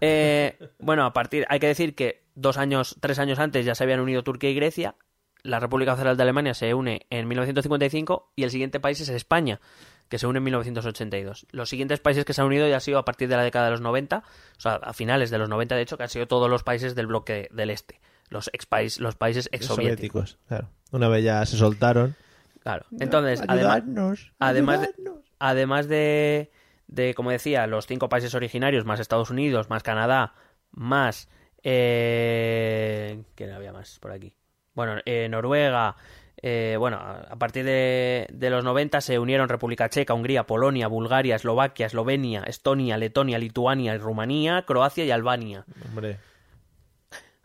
Eh, 0.00 0.58
bueno, 0.78 1.04
a 1.04 1.12
partir, 1.12 1.46
hay 1.48 1.60
que 1.60 1.66
decir 1.68 1.94
que 1.94 2.23
dos 2.34 2.56
años, 2.58 2.96
tres 3.00 3.18
años 3.18 3.38
antes 3.38 3.64
ya 3.64 3.74
se 3.74 3.84
habían 3.84 4.00
unido 4.00 4.22
Turquía 4.24 4.50
y 4.50 4.54
Grecia. 4.54 4.96
La 5.42 5.60
República 5.60 5.94
Federal 5.94 6.16
de 6.16 6.22
Alemania 6.22 6.54
se 6.54 6.72
une 6.72 7.06
en 7.10 7.28
1955 7.28 8.32
y 8.34 8.44
el 8.44 8.50
siguiente 8.50 8.80
país 8.80 8.98
es 9.00 9.10
España, 9.10 9.60
que 10.08 10.18
se 10.18 10.26
une 10.26 10.38
en 10.38 10.44
1982. 10.44 11.46
Los 11.50 11.68
siguientes 11.68 12.00
países 12.00 12.24
que 12.24 12.32
se 12.32 12.40
han 12.40 12.46
unido 12.46 12.66
ya 12.66 12.76
han 12.76 12.80
sido 12.80 12.98
a 12.98 13.04
partir 13.04 13.28
de 13.28 13.36
la 13.36 13.42
década 13.42 13.66
de 13.66 13.72
los 13.72 13.80
90, 13.82 14.18
o 14.18 14.60
sea, 14.60 14.76
a 14.76 14.92
finales 14.94 15.28
de 15.30 15.36
los 15.38 15.48
90 15.50 15.74
de 15.76 15.82
hecho, 15.82 15.96
que 15.98 16.04
han 16.04 16.08
sido 16.08 16.26
todos 16.26 16.48
los 16.48 16.62
países 16.62 16.94
del 16.94 17.06
bloque 17.08 17.48
del 17.52 17.68
este, 17.70 18.00
los 18.30 18.48
ex 18.54 18.64
país, 18.64 18.98
los 19.00 19.16
países 19.16 19.50
ex 19.52 19.66
soviéticos. 19.66 20.30
Soviéticos, 20.30 20.38
claro. 20.48 20.70
Una 20.92 21.08
vez 21.08 21.24
ya 21.24 21.44
se 21.44 21.58
soltaron. 21.58 22.14
Claro. 22.62 22.86
Entonces, 22.98 23.42
además, 23.46 23.76
Ayudarnos, 23.82 24.32
además 24.38 24.80
de- 24.80 24.94
además 25.38 25.88
de, 25.88 26.50
de, 26.86 27.12
como 27.12 27.30
decía, 27.30 27.66
los 27.66 27.86
cinco 27.86 28.08
países 28.08 28.34
originarios, 28.34 28.86
más 28.86 28.98
Estados 29.00 29.28
Unidos, 29.28 29.68
más 29.68 29.82
Canadá, 29.82 30.32
más... 30.70 31.28
Eh... 31.64 33.22
¿Quién 33.34 33.52
había 33.52 33.72
más 33.72 33.98
por 33.98 34.12
aquí? 34.12 34.36
Bueno, 34.74 34.96
eh, 35.04 35.28
Noruega... 35.28 35.96
eh, 36.36 36.76
bueno, 36.78 36.98
a 36.98 37.36
partir 37.36 37.64
de, 37.64 38.26
de 38.30 38.50
los 38.50 38.62
90 38.62 39.00
se 39.00 39.18
unieron 39.18 39.48
República 39.48 39.88
Checa, 39.88 40.12
Hungría, 40.14 40.46
Polonia, 40.46 40.88
Bulgaria, 40.88 41.36
Eslovaquia, 41.36 41.86
Eslovenia, 41.86 42.42
Estonia, 42.42 42.98
Letonia, 42.98 43.38
Lituania, 43.38 43.96
Rumanía, 43.96 44.64
Croacia 44.66 45.04
y 45.04 45.10
Albania. 45.10 45.64
Hombre. 45.86 46.18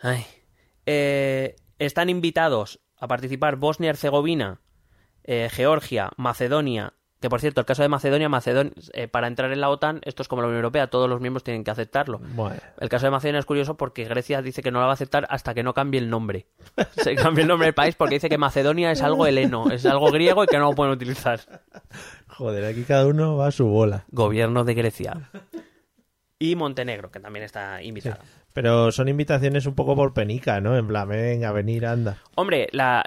Ay. 0.02 0.26
Eh, 0.86 1.56
están 1.78 2.10
invitados 2.10 2.80
a 2.98 3.08
participar 3.08 3.56
Bosnia 3.56 3.88
y 3.88 3.90
Herzegovina, 3.92 4.60
eh, 5.24 5.50
Georgia, 5.52 6.12
Macedonia. 6.18 6.94
Que 7.20 7.30
por 7.30 7.42
cierto, 7.42 7.60
el 7.60 7.66
caso 7.66 7.82
de 7.82 7.90
Macedonia, 7.90 8.30
Macedon- 8.30 8.72
eh, 8.94 9.10
para 9.10 9.28
entrar 9.28 9.52
en 9.52 9.60
la 9.60 9.70
OTAN, 9.70 10.00
esto 10.06 10.22
es 10.22 10.30
como 10.30 10.42
la 10.42 10.48
Unión 10.48 10.60
Europea, 10.60 10.88
todos 10.88 11.10
los 11.10 11.20
miembros 11.20 11.44
tienen 11.44 11.66
que 11.66 11.72
aceptarlo. 11.72 12.20
Bueno. 12.34 12.56
El 12.80 12.88
caso 12.88 13.08
de 13.08 13.12
Macedonia 13.12 13.40
es 13.40 13.46
curioso 13.46 13.76
porque 13.76 14.06
Grecia 14.06 14.42
dice 14.42 14.62
que 14.64 14.72
no 14.72 14.80
la 14.80 14.86
va 14.86 14.92
a 14.92 14.94
aceptar 14.94 15.28
hasta 15.30 15.54
que 15.54 15.62
no 15.62 15.74
cambie 15.74 16.00
el 16.00 16.10
nombre. 16.10 16.48
Se 16.98 17.16
cambie 17.16 17.42
el 17.42 17.50
nombre 17.50 17.66
del 17.68 17.74
país 17.74 17.96
porque 17.96 18.16
dice 18.16 18.30
que 18.30 18.38
Macedonia 18.38 18.92
es 18.92 19.02
algo 19.02 19.26
heleno, 19.28 19.70
es 19.70 19.86
algo 19.86 20.12
griego 20.12 20.46
y 20.46 20.48
que 20.48 20.58
no 20.58 20.70
lo 20.70 20.76
pueden 20.76 20.94
utilizar. 20.94 21.42
Joder, 22.28 22.64
aquí 22.64 22.84
cada 22.84 23.06
uno 23.08 23.36
va 23.36 23.48
a 23.48 23.52
su 23.52 23.66
bola. 23.68 24.06
Gobierno 24.12 24.64
de 24.64 24.74
Grecia. 24.76 25.30
Y 26.40 26.56
Montenegro, 26.56 27.12
que 27.12 27.20
también 27.20 27.44
está 27.44 27.84
invitada. 27.84 28.20
Pero 28.54 28.92
son 28.92 29.08
invitaciones 29.08 29.68
un 29.68 29.76
poco 29.76 29.96
por 29.96 30.14
penica, 30.14 30.60
¿no? 30.60 30.76
En 30.76 30.88
plan, 30.88 31.08
venga, 31.08 31.52
venir, 31.52 31.86
anda. 31.86 32.18
Hombre, 32.36 32.68
la, 32.72 33.04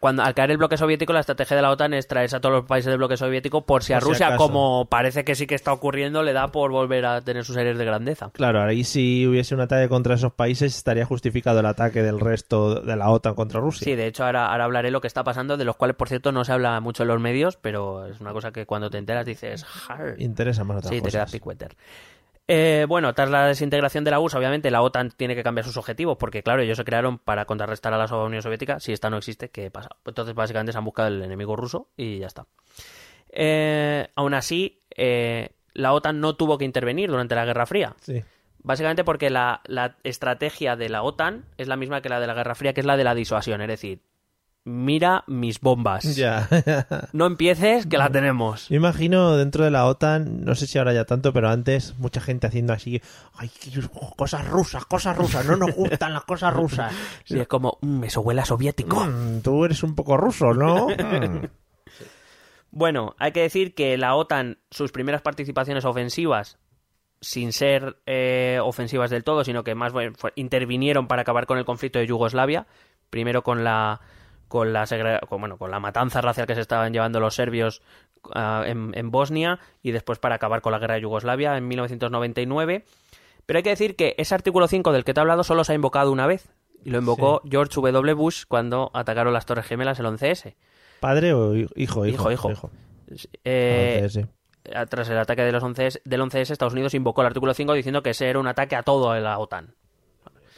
cuando 0.00 0.22
al 0.22 0.34
caer 0.34 0.52
el 0.52 0.56
bloque 0.56 0.76
soviético, 0.78 1.12
la 1.12 1.20
estrategia 1.20 1.54
de 1.56 1.62
la 1.62 1.70
OTAN 1.70 1.92
es 1.94 2.06
traerse 2.08 2.36
a 2.36 2.40
todos 2.40 2.54
los 2.54 2.64
países 2.64 2.88
del 2.90 2.96
bloque 2.96 3.16
soviético 3.18 3.66
por 3.66 3.82
si 3.82 3.92
a 3.92 3.98
Por 3.98 4.08
Rusia, 4.08 4.36
como 4.36 4.86
parece 4.88 5.24
que 5.24 5.34
sí 5.34 5.46
que 5.46 5.54
está 5.54 5.72
ocurriendo, 5.72 6.22
le 6.22 6.32
da 6.32 6.48
por 6.48 6.70
volver 6.70 7.04
a 7.04 7.20
tener 7.20 7.44
sus 7.44 7.56
aires 7.58 7.76
de 7.76 7.84
grandeza. 7.84 8.30
Claro, 8.32 8.62
ahí 8.62 8.82
si 8.84 9.26
hubiese 9.26 9.54
un 9.54 9.60
ataque 9.60 9.88
contra 9.88 10.14
esos 10.14 10.32
países 10.32 10.74
estaría 10.76 11.04
justificado 11.04 11.60
el 11.60 11.66
ataque 11.66 12.02
del 12.02 12.18
resto 12.18 12.76
de 12.80 12.96
la 12.96 13.10
OTAN 13.10 13.34
contra 13.34 13.60
Rusia. 13.60 13.84
Sí, 13.84 13.94
de 13.96 14.06
hecho 14.06 14.24
ahora, 14.24 14.50
ahora 14.50 14.64
hablaré 14.64 14.90
lo 14.90 15.00
que 15.02 15.08
está 15.08 15.24
pasando, 15.24 15.56
de 15.58 15.64
los 15.66 15.76
cuales, 15.76 15.96
por 15.96 16.08
cierto, 16.08 16.32
no 16.32 16.44
se 16.44 16.52
habla 16.52 16.80
mucho 16.80 17.02
en 17.02 17.08
los 17.08 17.20
medios, 17.20 17.56
pero 17.58 18.06
es 18.06 18.20
una 18.20 18.32
cosa 18.32 18.50
que 18.52 18.64
cuando 18.64 18.88
te 18.90 18.96
enteras 18.98 19.26
dices... 19.26 19.62
"Jar". 19.64 20.14
Interesa 20.18 20.64
más 20.64 20.78
otras 20.78 20.88
Sí, 20.90 20.96
te 20.96 21.02
cosas. 21.02 21.12
quedas 21.12 21.32
picueter. 21.32 21.76
Eh, 22.52 22.84
bueno, 22.88 23.14
tras 23.14 23.30
la 23.30 23.46
desintegración 23.46 24.02
de 24.02 24.10
la 24.10 24.18
URSS, 24.18 24.34
obviamente 24.34 24.72
la 24.72 24.82
OTAN 24.82 25.12
tiene 25.12 25.36
que 25.36 25.44
cambiar 25.44 25.64
sus 25.64 25.76
objetivos, 25.76 26.16
porque 26.18 26.42
claro, 26.42 26.62
ellos 26.62 26.76
se 26.76 26.84
crearon 26.84 27.18
para 27.18 27.44
contrarrestar 27.44 27.94
a 27.94 27.96
la 27.96 28.16
Unión 28.16 28.42
Soviética. 28.42 28.80
Si 28.80 28.92
esta 28.92 29.08
no 29.08 29.18
existe, 29.18 29.50
¿qué 29.50 29.70
pasa? 29.70 29.90
Entonces, 30.04 30.34
básicamente 30.34 30.72
se 30.72 30.78
han 30.78 30.84
buscado 30.84 31.06
el 31.06 31.22
enemigo 31.22 31.54
ruso 31.54 31.90
y 31.96 32.18
ya 32.18 32.26
está. 32.26 32.46
Eh, 33.28 34.08
aún 34.16 34.34
así, 34.34 34.82
eh, 34.96 35.50
la 35.74 35.92
OTAN 35.92 36.18
no 36.18 36.34
tuvo 36.34 36.58
que 36.58 36.64
intervenir 36.64 37.08
durante 37.08 37.36
la 37.36 37.44
Guerra 37.44 37.66
Fría. 37.66 37.94
Sí. 38.00 38.20
Básicamente 38.64 39.04
porque 39.04 39.30
la, 39.30 39.60
la 39.66 39.96
estrategia 40.02 40.74
de 40.74 40.88
la 40.88 41.04
OTAN 41.04 41.44
es 41.56 41.68
la 41.68 41.76
misma 41.76 42.02
que 42.02 42.08
la 42.08 42.18
de 42.18 42.26
la 42.26 42.34
Guerra 42.34 42.56
Fría, 42.56 42.72
que 42.72 42.80
es 42.80 42.86
la 42.86 42.96
de 42.96 43.04
la 43.04 43.14
disuasión. 43.14 43.60
Es 43.60 43.68
decir, 43.68 44.02
mira 44.64 45.24
mis 45.26 45.60
bombas. 45.60 46.16
Ya. 46.16 46.48
No 47.12 47.26
empieces, 47.26 47.86
que 47.86 47.98
la 47.98 48.10
tenemos. 48.10 48.68
Yo 48.68 48.76
imagino 48.76 49.36
dentro 49.36 49.64
de 49.64 49.70
la 49.70 49.86
OTAN, 49.86 50.44
no 50.44 50.54
sé 50.54 50.66
si 50.66 50.78
ahora 50.78 50.92
ya 50.92 51.04
tanto, 51.04 51.32
pero 51.32 51.48
antes 51.48 51.98
mucha 51.98 52.20
gente 52.20 52.46
haciendo 52.46 52.72
así, 52.72 53.00
ay, 53.34 53.50
cosas 54.16 54.46
rusas, 54.48 54.84
cosas 54.84 55.16
rusas, 55.16 55.44
no 55.46 55.56
nos 55.56 55.74
gustan 55.74 56.12
las 56.12 56.24
cosas 56.24 56.52
rusas. 56.54 56.92
Sí, 57.24 57.38
es 57.38 57.48
como, 57.48 57.78
"Mm, 57.80 58.04
eso 58.04 58.20
huele 58.20 58.40
a 58.42 58.44
soviético. 58.44 59.04
Mm, 59.04 59.40
tú 59.40 59.64
eres 59.64 59.82
un 59.82 59.94
poco 59.94 60.16
ruso, 60.16 60.52
¿no? 60.54 60.86
Mm. 60.98 61.46
Bueno, 62.70 63.16
hay 63.18 63.32
que 63.32 63.40
decir 63.42 63.74
que 63.74 63.96
la 63.98 64.14
OTAN, 64.14 64.58
sus 64.70 64.92
primeras 64.92 65.22
participaciones 65.22 65.84
ofensivas, 65.84 66.58
sin 67.20 67.52
ser 67.52 67.96
eh, 68.06 68.58
ofensivas 68.62 69.10
del 69.10 69.24
todo, 69.24 69.42
sino 69.44 69.64
que 69.64 69.74
más 69.74 69.92
bien 69.92 70.14
fue- 70.14 70.32
intervinieron 70.36 71.08
para 71.08 71.22
acabar 71.22 71.46
con 71.46 71.58
el 71.58 71.64
conflicto 71.64 71.98
de 71.98 72.06
Yugoslavia, 72.06 72.66
primero 73.10 73.42
con 73.42 73.64
la 73.64 74.00
con 74.50 74.74
la 74.74 74.84
con, 75.28 75.40
bueno, 75.40 75.56
con 75.56 75.70
la 75.70 75.78
matanza 75.80 76.20
racial 76.20 76.46
que 76.46 76.54
se 76.56 76.60
estaban 76.60 76.92
llevando 76.92 77.20
los 77.20 77.34
serbios 77.36 77.80
ah, 78.34 78.64
en, 78.66 78.90
en 78.94 79.10
Bosnia 79.10 79.60
y 79.80 79.92
después 79.92 80.18
para 80.18 80.34
acabar 80.34 80.60
con 80.60 80.72
la 80.72 80.78
guerra 80.80 80.96
de 80.96 81.00
Yugoslavia 81.02 81.56
en 81.56 81.66
1999. 81.68 82.84
Pero 83.46 83.56
hay 83.56 83.62
que 83.62 83.70
decir 83.70 83.96
que 83.96 84.14
ese 84.18 84.34
artículo 84.34 84.68
5 84.68 84.92
del 84.92 85.04
que 85.04 85.14
te 85.14 85.20
he 85.20 85.22
hablado 85.22 85.44
solo 85.44 85.64
se 85.64 85.72
ha 85.72 85.74
invocado 85.74 86.12
una 86.12 86.26
vez. 86.26 86.50
Y 86.84 86.90
lo 86.90 86.98
invocó 86.98 87.40
George 87.48 87.74
W. 87.80 88.14
Bush 88.14 88.44
cuando 88.48 88.90
atacaron 88.92 89.32
las 89.32 89.46
Torres 89.46 89.66
Gemelas 89.66 89.98
el 90.00 90.06
11S. 90.06 90.56
¿Padre 90.98 91.32
o 91.32 91.54
hi- 91.54 91.68
hijo? 91.76 92.04
Hijo, 92.06 92.30
Hijo, 92.32 92.50
hijo. 92.50 92.70
Ah, 92.72 93.16
Eh, 93.44 94.08
eh, 94.64 94.86
tras 94.88 95.08
el 95.08 95.18
ataque 95.18 95.42
de 95.42 95.52
los 95.52 95.62
11S, 95.62 96.00
del 96.04 96.20
11S, 96.20 96.50
Estados 96.52 96.72
Unidos 96.74 96.94
invocó 96.94 97.20
el 97.22 97.28
artículo 97.28 97.54
5 97.54 97.72
diciendo 97.74 98.02
que 98.02 98.10
ese 98.10 98.28
era 98.28 98.38
un 98.38 98.46
ataque 98.46 98.76
a 98.76 98.82
todo 98.82 99.18
la 99.18 99.38
OTAN. 99.38 99.74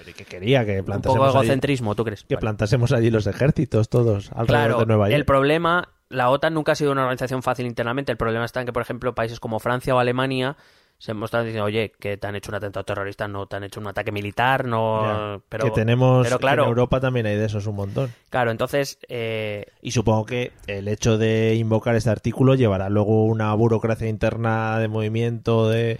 Pero 0.02 0.10
¿y 0.10 0.14
qué 0.14 0.24
quería? 0.24 0.64
Que 0.64 0.72
Un 0.72 0.76
poco 0.78 0.86
plantásemos, 0.86 1.28
allí, 1.28 1.36
egocentrismo, 1.36 1.94
¿tú 1.94 2.04
crees? 2.04 2.24
que 2.24 2.34
Vale. 2.34 2.40
plantásemos 2.40 2.92
allí 2.92 3.10
los 3.10 3.26
ejércitos 3.26 3.88
todos 3.88 4.30
alrededor 4.32 4.46
Claro, 4.46 4.78
de 4.80 4.86
Nueva 4.86 5.08
York. 5.08 5.16
el 5.16 5.24
problema, 5.24 5.88
la 6.08 6.30
OTAN 6.30 6.54
nunca 6.54 6.72
ha 6.72 6.74
sido 6.74 6.92
una 6.92 7.02
organización 7.02 7.42
fácil 7.42 7.66
internamente. 7.66 8.10
El 8.12 8.18
problema 8.18 8.44
está 8.44 8.60
en 8.60 8.66
que, 8.66 8.72
por 8.72 8.82
ejemplo, 8.82 9.14
países 9.14 9.38
como 9.40 9.60
Francia 9.60 9.94
o 9.94 9.98
Alemania 9.98 10.56
se 10.98 11.14
mostraron 11.14 11.46
diciendo, 11.46 11.64
oye, 11.66 11.90
que 11.98 12.16
te 12.16 12.26
han 12.28 12.36
hecho 12.36 12.52
un 12.52 12.54
atentado 12.56 12.84
terrorista, 12.84 13.26
no 13.26 13.46
te 13.46 13.56
han 13.56 13.64
hecho 13.64 13.80
un 13.80 13.88
ataque 13.88 14.12
militar, 14.12 14.64
no... 14.66 15.02
Ya, 15.36 15.40
pero, 15.48 15.64
que 15.64 15.70
tenemos 15.72 16.24
pero 16.24 16.38
claro, 16.38 16.62
en 16.62 16.68
Europa 16.68 17.00
también 17.00 17.26
hay 17.26 17.34
de 17.36 17.44
esos 17.46 17.66
un 17.66 17.74
montón. 17.74 18.12
claro, 18.30 18.52
entonces... 18.52 18.98
eh, 19.08 19.66
Y 19.80 19.90
supongo 19.90 20.26
que 20.26 20.52
el 20.68 20.86
hecho 20.86 21.18
de 21.18 21.56
invocar 21.56 21.96
este 21.96 22.10
artículo 22.10 22.54
llevará 22.54 22.88
luego 22.88 23.24
una 23.24 23.52
burocracia 23.54 24.06
interna 24.06 24.78
de 24.78 24.86
movimiento 24.86 25.68
de 25.68 25.98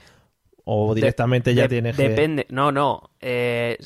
o 0.64 0.94
directamente 0.94 1.54
ya 1.54 1.66
de- 1.68 1.82
Depende, 2.08 2.46
no, 2.50 2.70
no. 2.72 3.10
eh, 3.20 3.76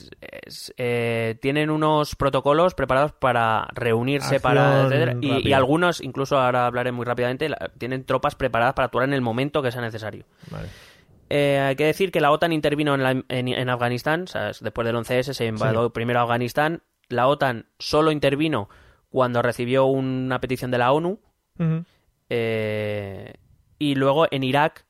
eh, 0.77 1.37
tienen 1.41 1.71
unos 1.71 2.15
protocolos 2.17 2.75
preparados 2.75 3.13
para 3.13 3.67
reunirse, 3.75 4.37
Acción 4.37 4.43
para. 4.43 4.89
y, 5.23 5.53
algunos, 5.53 6.01
incluso 6.01 6.39
ahora 6.39 6.67
hablaré 6.67 6.93
muy 6.93 7.05
rápidamente, 7.05 7.49
la- 7.49 7.71
tienen 7.79 8.05
tropas 8.05 8.35
preparadas 8.35 8.75
para 8.75 8.87
actuar 8.87 9.05
en 9.09 9.15
el 9.15 9.21
momento 9.21 9.63
que 9.63 9.73
sea 9.73 9.81
necesario. 9.81 10.25
Vale. 10.51 10.69
Eh, 11.29 11.59
hay 11.59 11.77
que 11.77 11.85
decir 11.87 12.13
que 12.13 12.21
la 12.21 12.31
OTAN 12.31 12.53
intervino 12.53 12.95
en, 12.95 13.03
la- 13.03 13.11
en- 13.11 13.49
en 13.49 13.69
Afganistán, 13.69 14.23
o 14.23 14.27
sea, 14.27 14.53
después 14.61 14.87
del 14.87 14.97
11S 14.97 15.35
se 15.35 15.47
invadió 15.47 15.91
primero 15.91 16.21
Afganistán. 16.21 16.83
La 17.09 17.27
OTAN 17.29 17.67
solo 17.79 18.11
intervino 18.13 18.69
cuando 19.09 19.43
recibió 19.43 19.87
una 19.87 20.41
petición 20.41 20.71
de 20.71 20.79
la 20.79 20.93
ONU. 20.93 21.21
Eh, 22.29 23.35
y 23.79 23.95
luego 23.95 24.27
en 24.31 24.43
Irak, 24.45 24.86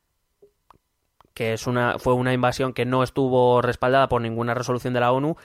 que 1.37 1.53
es 1.53 1.67
una, 1.67 1.99
fue 1.99 2.15
una 2.15 2.33
invasión 2.33 2.73
que 2.73 2.87
no 2.87 3.03
estuvo 3.03 3.61
respaldada 3.61 4.09
por 4.09 4.23
ninguna 4.23 4.55
resolución 4.55 4.95
de 4.95 5.01
la 5.01 5.13
ONU, 5.13 5.37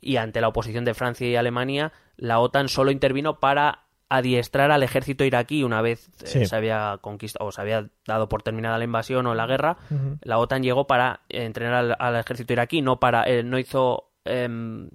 y 0.00 0.16
ante 0.16 0.40
la 0.40 0.48
oposición 0.48 0.84
de 0.84 0.92
Francia 0.92 1.28
y 1.28 1.36
Alemania, 1.36 1.92
la 2.16 2.40
OTAN 2.40 2.68
solo 2.68 2.90
intervino 2.90 3.38
para 3.38 3.84
adiestrar 4.08 4.72
al 4.72 4.82
ejército 4.82 5.22
iraquí 5.24 5.62
una 5.62 5.82
vez 5.82 6.08
eh, 6.24 6.46
se 6.46 6.56
había 6.56 6.98
conquistado 7.00 7.46
o 7.46 7.52
se 7.52 7.60
había 7.60 7.88
dado 8.06 8.28
por 8.28 8.42
terminada 8.42 8.76
la 8.76 8.84
invasión 8.84 9.24
o 9.28 9.36
la 9.36 9.46
guerra. 9.46 9.76
La 10.22 10.38
OTAN 10.38 10.64
llegó 10.64 10.88
para 10.88 11.20
eh, 11.28 11.44
entrenar 11.44 11.74
al, 11.74 11.96
al 11.96 12.16
ejército 12.16 12.52
iraquí, 12.52 12.82
no 12.82 12.98
para 12.98 13.22
eh, 13.22 13.44
no 13.44 13.56
hizo 13.56 14.10
em, 14.24 14.90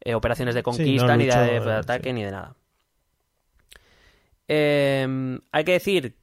eh, 0.00 0.14
operaciones 0.14 0.54
de 0.54 0.62
conquista 0.62 1.14
ni 1.14 1.26
de, 1.26 1.58
luchó, 1.58 1.68
de 1.68 1.74
ataque 1.74 2.08
sí. 2.08 2.12
ni 2.14 2.24
de 2.24 2.30
nada. 2.30 2.54
Em, 4.48 5.40
hay 5.52 5.64
que 5.64 5.72
decir 5.72 6.16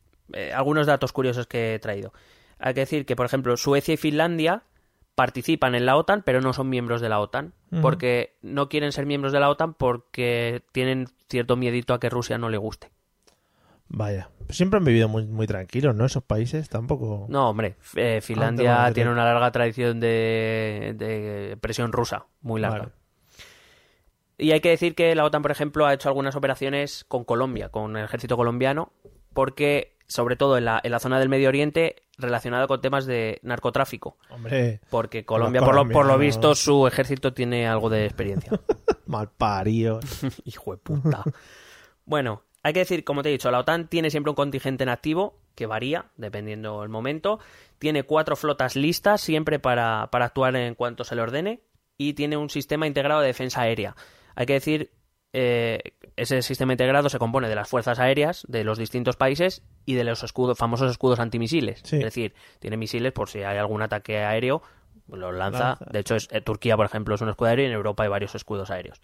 algunos 0.53 0.87
datos 0.87 1.13
curiosos 1.13 1.45
que 1.45 1.75
he 1.75 1.79
traído. 1.79 2.11
Hay 2.59 2.73
que 2.73 2.81
decir 2.81 3.05
que, 3.05 3.15
por 3.15 3.25
ejemplo, 3.25 3.55
Suecia 3.57 3.93
y 3.93 3.97
Finlandia 3.97 4.63
participan 5.15 5.75
en 5.75 5.85
la 5.85 5.95
OTAN, 5.95 6.21
pero 6.23 6.41
no 6.41 6.53
son 6.53 6.69
miembros 6.69 7.01
de 7.01 7.09
la 7.09 7.19
OTAN, 7.19 7.53
porque 7.81 8.35
no 8.41 8.69
quieren 8.69 8.91
ser 8.91 9.05
miembros 9.05 9.33
de 9.33 9.39
la 9.39 9.49
OTAN 9.49 9.73
porque 9.73 10.63
tienen 10.71 11.07
cierto 11.27 11.55
miedito 11.55 11.93
a 11.93 11.99
que 11.99 12.09
Rusia 12.09 12.37
no 12.37 12.49
le 12.49 12.57
guste. 12.57 12.91
Vaya. 13.89 14.29
Siempre 14.49 14.77
han 14.77 14.85
vivido 14.85 15.07
muy, 15.07 15.25
muy 15.25 15.47
tranquilos, 15.47 15.95
¿no? 15.95 16.05
Esos 16.05 16.23
países 16.23 16.69
tampoco. 16.69 17.25
No, 17.29 17.49
hombre, 17.49 17.77
eh, 17.95 18.19
Finlandia 18.21 18.91
tiene 18.93 19.11
una 19.11 19.25
larga 19.25 19.51
tradición 19.51 19.99
de, 19.99 20.93
de 20.97 21.57
presión 21.59 21.91
rusa, 21.91 22.25
muy 22.41 22.61
larga. 22.61 22.79
Vale. 22.79 22.91
Y 24.37 24.51
hay 24.51 24.59
que 24.59 24.69
decir 24.69 24.93
que 24.93 25.15
la 25.15 25.25
OTAN, 25.25 25.41
por 25.41 25.51
ejemplo, 25.51 25.85
ha 25.85 25.93
hecho 25.93 26.09
algunas 26.09 26.35
operaciones 26.35 27.05
con 27.07 27.23
Colombia, 27.23 27.69
con 27.69 27.97
el 27.97 28.05
ejército 28.05 28.37
colombiano, 28.37 28.91
porque, 29.33 29.96
sobre 30.07 30.35
todo 30.35 30.57
en 30.57 30.65
la, 30.65 30.79
en 30.83 30.91
la 30.91 30.99
zona 30.99 31.19
del 31.19 31.29
Medio 31.29 31.49
Oriente, 31.49 32.03
relacionado 32.17 32.67
con 32.67 32.81
temas 32.81 33.05
de 33.05 33.39
narcotráfico. 33.43 34.17
Hombre, 34.29 34.79
Porque 34.89 35.25
Colombia, 35.25 35.61
por 35.61 35.75
lo, 35.75 35.87
por 35.89 36.05
lo 36.05 36.17
visto, 36.17 36.55
su 36.55 36.87
ejército 36.87 37.33
tiene 37.33 37.67
algo 37.67 37.89
de 37.89 38.05
experiencia. 38.05 38.51
mal 39.05 39.29
parido. 39.29 39.99
Hijo 40.45 40.71
de 40.71 40.77
puta. 40.77 41.23
bueno, 42.05 42.43
hay 42.63 42.73
que 42.73 42.79
decir, 42.79 43.03
como 43.03 43.23
te 43.23 43.29
he 43.29 43.31
dicho, 43.31 43.51
la 43.51 43.59
OTAN 43.59 43.87
tiene 43.87 44.09
siempre 44.09 44.31
un 44.31 44.35
contingente 44.35 44.83
en 44.83 44.89
activo 44.89 45.39
que 45.55 45.65
varía 45.65 46.05
dependiendo 46.17 46.83
el 46.83 46.89
momento. 46.89 47.39
Tiene 47.79 48.03
cuatro 48.03 48.35
flotas 48.35 48.75
listas 48.75 49.21
siempre 49.21 49.59
para, 49.59 50.09
para 50.11 50.25
actuar 50.25 50.55
en 50.55 50.75
cuanto 50.75 51.03
se 51.03 51.15
le 51.15 51.21
ordene. 51.21 51.61
Y 51.97 52.13
tiene 52.13 52.37
un 52.37 52.49
sistema 52.49 52.85
integrado 52.85 53.21
de 53.21 53.27
defensa 53.27 53.61
aérea. 53.61 53.95
Hay 54.35 54.45
que 54.45 54.53
decir, 54.53 54.91
eh, 55.33 55.79
ese 56.15 56.41
sistema 56.41 56.73
integrado 56.73 57.09
se 57.09 57.19
compone 57.19 57.47
de 57.49 57.55
las 57.55 57.69
fuerzas 57.69 57.99
aéreas 57.99 58.43
de 58.47 58.63
los 58.63 58.77
distintos 58.77 59.15
países 59.17 59.61
y 59.85 59.93
de 59.95 60.03
los 60.03 60.23
escudos, 60.23 60.57
famosos 60.57 60.89
escudos 60.91 61.19
antimisiles. 61.19 61.81
Sí. 61.83 61.97
Es 61.97 62.03
decir, 62.03 62.33
tiene 62.59 62.77
misiles 62.77 63.11
por 63.11 63.29
si 63.29 63.39
hay 63.43 63.57
algún 63.57 63.81
ataque 63.81 64.17
aéreo, 64.23 64.61
los 65.09 65.33
lanza. 65.33 65.69
Lanza. 65.69 65.85
De 65.91 65.99
hecho, 65.99 66.15
es- 66.15 66.27
eh, 66.31 66.41
Turquía, 66.41 66.75
por 66.75 66.85
ejemplo, 66.85 67.15
es 67.15 67.21
un 67.21 67.29
escudo 67.29 67.49
aéreo 67.49 67.65
y 67.65 67.69
en 67.69 67.73
Europa 67.75 68.03
hay 68.03 68.09
varios 68.09 68.35
escudos 68.35 68.71
aéreos. 68.71 68.99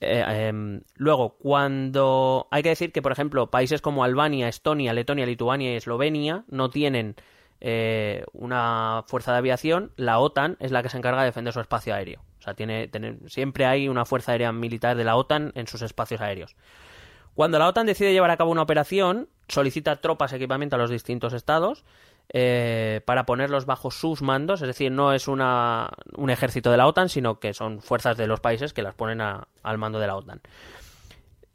Eh, 0.00 0.24
em, 0.48 0.80
luego, 0.96 1.36
cuando 1.38 2.48
hay 2.50 2.62
que 2.64 2.70
decir 2.70 2.90
que, 2.92 3.02
por 3.02 3.12
ejemplo, 3.12 3.50
países 3.50 3.80
como 3.80 4.02
Albania, 4.02 4.48
Estonia, 4.48 4.92
Letonia, 4.92 5.26
Lituania 5.26 5.72
y 5.72 5.76
Eslovenia 5.76 6.44
no 6.48 6.70
tienen 6.70 7.14
eh, 7.60 8.24
una 8.32 9.04
fuerza 9.06 9.30
de 9.30 9.38
aviación, 9.38 9.92
la 9.94 10.18
OTAN 10.18 10.56
es 10.58 10.72
la 10.72 10.82
que 10.82 10.88
se 10.88 10.98
encarga 10.98 11.20
de 11.20 11.26
defender 11.26 11.52
su 11.52 11.60
espacio 11.60 11.94
aéreo. 11.94 12.20
O 12.42 12.44
sea, 12.44 12.54
tiene, 12.54 12.90
siempre 13.28 13.66
hay 13.66 13.88
una 13.88 14.04
fuerza 14.04 14.32
aérea 14.32 14.50
militar 14.50 14.96
de 14.96 15.04
la 15.04 15.14
OTAN 15.16 15.52
en 15.54 15.68
sus 15.68 15.80
espacios 15.82 16.20
aéreos. 16.20 16.56
Cuando 17.34 17.58
la 17.60 17.68
OTAN 17.68 17.86
decide 17.86 18.12
llevar 18.12 18.30
a 18.32 18.36
cabo 18.36 18.50
una 18.50 18.62
operación, 18.62 19.28
solicita 19.48 20.00
tropas 20.00 20.32
y 20.32 20.36
equipamiento 20.36 20.74
a 20.76 20.78
los 20.80 20.90
distintos 20.90 21.32
estados 21.32 21.84
eh, 22.32 23.00
para 23.06 23.24
ponerlos 23.26 23.64
bajo 23.64 23.90
sus 23.92 24.20
mandos, 24.22 24.60
es 24.60 24.66
decir, 24.66 24.90
no 24.90 25.12
es 25.12 25.28
una, 25.28 25.88
un 26.16 26.30
ejército 26.30 26.70
de 26.72 26.76
la 26.78 26.86
OTAN, 26.88 27.08
sino 27.08 27.38
que 27.38 27.54
son 27.54 27.80
fuerzas 27.80 28.16
de 28.16 28.26
los 28.26 28.40
países 28.40 28.72
que 28.72 28.82
las 28.82 28.94
ponen 28.94 29.20
a- 29.20 29.46
al 29.62 29.78
mando 29.78 29.98
de 30.00 30.06
la 30.08 30.16
OTAN. 30.16 30.40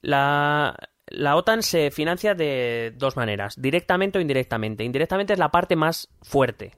La, 0.01 0.75
la 1.07 1.35
OTAN 1.35 1.63
se 1.63 1.91
financia 1.91 2.33
de 2.33 2.93
dos 2.95 3.15
maneras, 3.15 3.59
directamente 3.61 4.17
o 4.19 4.21
indirectamente. 4.21 4.83
Indirectamente 4.83 5.33
es 5.33 5.39
la 5.39 5.51
parte 5.51 5.75
más 5.75 6.09
fuerte. 6.21 6.73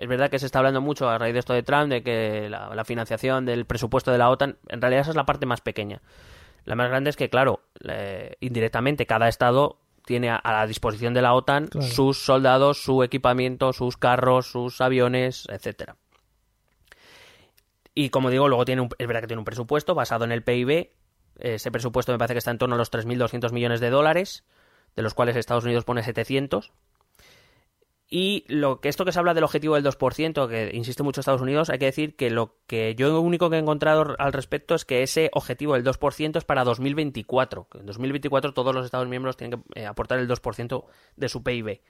Es 0.00 0.08
verdad 0.08 0.30
que 0.30 0.38
se 0.38 0.46
está 0.46 0.58
hablando 0.60 0.80
mucho 0.80 1.08
a 1.10 1.18
raíz 1.18 1.34
de 1.34 1.40
esto 1.40 1.52
de 1.52 1.62
Trump, 1.62 1.90
de 1.90 2.02
que 2.02 2.48
la, 2.48 2.74
la 2.74 2.84
financiación 2.86 3.44
del 3.44 3.66
presupuesto 3.66 4.10
de 4.10 4.16
la 4.18 4.30
OTAN, 4.30 4.56
en 4.68 4.80
realidad 4.80 5.02
esa 5.02 5.10
es 5.10 5.16
la 5.16 5.26
parte 5.26 5.44
más 5.44 5.60
pequeña. 5.60 6.00
La 6.64 6.74
más 6.74 6.88
grande 6.88 7.10
es 7.10 7.16
que, 7.16 7.28
claro, 7.28 7.60
eh, 7.86 8.36
indirectamente 8.40 9.04
cada 9.04 9.28
estado 9.28 9.76
tiene 10.06 10.30
a, 10.30 10.36
a 10.36 10.52
la 10.52 10.66
disposición 10.66 11.12
de 11.12 11.20
la 11.22 11.34
OTAN 11.34 11.66
Claro. 11.66 11.86
sus 11.86 12.24
soldados, 12.24 12.82
su 12.82 13.02
equipamiento, 13.02 13.74
sus 13.74 13.98
carros, 13.98 14.46
sus 14.50 14.80
aviones, 14.80 15.46
etcétera. 15.50 15.96
Y 17.94 18.08
como 18.10 18.30
digo, 18.30 18.48
luego 18.48 18.64
tiene 18.64 18.80
un, 18.82 18.88
es 18.98 19.06
verdad 19.06 19.20
que 19.20 19.26
tiene 19.26 19.40
un 19.40 19.44
presupuesto 19.44 19.94
basado 19.94 20.24
en 20.24 20.32
el 20.32 20.42
PIB. 20.42 20.90
Ese 21.38 21.70
presupuesto 21.70 22.12
me 22.12 22.18
parece 22.18 22.34
que 22.34 22.38
está 22.38 22.50
en 22.50 22.58
torno 22.58 22.74
a 22.74 22.78
los 22.78 22.90
3.200 22.90 23.52
millones 23.52 23.80
de 23.80 23.90
dólares, 23.90 24.44
de 24.96 25.02
los 25.02 25.14
cuales 25.14 25.36
Estados 25.36 25.64
Unidos 25.64 25.84
pone 25.84 26.02
700. 26.02 26.72
Y 28.12 28.44
lo 28.48 28.80
que 28.80 28.88
esto 28.88 29.04
que 29.04 29.12
se 29.12 29.20
habla 29.20 29.34
del 29.34 29.44
objetivo 29.44 29.76
del 29.76 29.84
2%, 29.84 30.48
que 30.48 30.70
insiste 30.74 31.04
mucho 31.04 31.20
Estados 31.20 31.40
Unidos, 31.40 31.70
hay 31.70 31.78
que 31.78 31.84
decir 31.84 32.16
que 32.16 32.28
lo 32.28 32.56
que 32.66 32.96
yo 32.96 33.08
lo 33.08 33.20
único 33.20 33.48
que 33.48 33.56
he 33.56 33.60
encontrado 33.60 34.16
al 34.18 34.32
respecto 34.32 34.74
es 34.74 34.84
que 34.84 35.04
ese 35.04 35.30
objetivo 35.32 35.74
del 35.74 35.84
2% 35.84 36.36
es 36.36 36.44
para 36.44 36.64
2024. 36.64 37.68
Que 37.70 37.78
en 37.78 37.86
2024 37.86 38.52
todos 38.52 38.74
los 38.74 38.84
Estados 38.84 39.06
miembros 39.06 39.36
tienen 39.36 39.60
que 39.60 39.80
eh, 39.80 39.86
aportar 39.86 40.18
el 40.18 40.28
2% 40.28 40.84
de 41.14 41.28
su 41.28 41.44
PIB. 41.44 41.80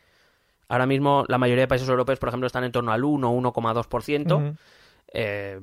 Ahora 0.68 0.84
mismo 0.84 1.24
la 1.26 1.38
mayoría 1.38 1.62
de 1.62 1.68
países 1.68 1.88
europeos, 1.88 2.18
por 2.18 2.28
ejemplo, 2.28 2.46
están 2.46 2.64
en 2.64 2.72
torno 2.72 2.92
al 2.92 3.02
1 3.02 3.30
o 3.30 3.40
1,2%. 3.40 4.36
Ujú. 4.36 4.56
Eh, 5.12 5.58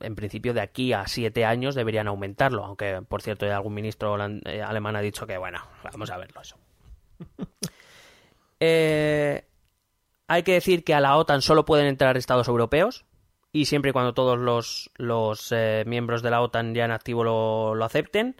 en 0.00 0.14
principio, 0.16 0.52
de 0.52 0.60
aquí 0.60 0.92
a 0.92 1.06
siete 1.06 1.44
años 1.44 1.76
deberían 1.76 2.08
aumentarlo, 2.08 2.64
aunque, 2.64 3.00
por 3.08 3.22
cierto, 3.22 3.46
ya 3.46 3.56
algún 3.56 3.74
ministro 3.74 4.16
eh, 4.44 4.60
alemán 4.60 4.96
ha 4.96 5.00
dicho 5.00 5.26
que, 5.26 5.38
bueno, 5.38 5.60
vamos 5.84 6.10
a 6.10 6.18
verlo 6.18 6.40
eso. 6.40 6.56
Eh, 8.62 9.42
hay 10.30 10.44
que 10.44 10.52
decir 10.52 10.84
que 10.84 10.94
a 10.94 11.00
la 11.00 11.16
OTAN 11.16 11.42
solo 11.42 11.64
pueden 11.64 11.88
entrar 11.88 12.16
estados 12.16 12.46
europeos 12.46 13.04
y 13.50 13.64
siempre 13.64 13.90
y 13.90 13.92
cuando 13.92 14.14
todos 14.14 14.38
los, 14.38 14.88
los 14.96 15.50
eh, 15.50 15.82
miembros 15.88 16.22
de 16.22 16.30
la 16.30 16.40
OTAN 16.40 16.72
ya 16.72 16.84
en 16.84 16.92
activo 16.92 17.24
lo, 17.24 17.74
lo 17.74 17.84
acepten. 17.84 18.36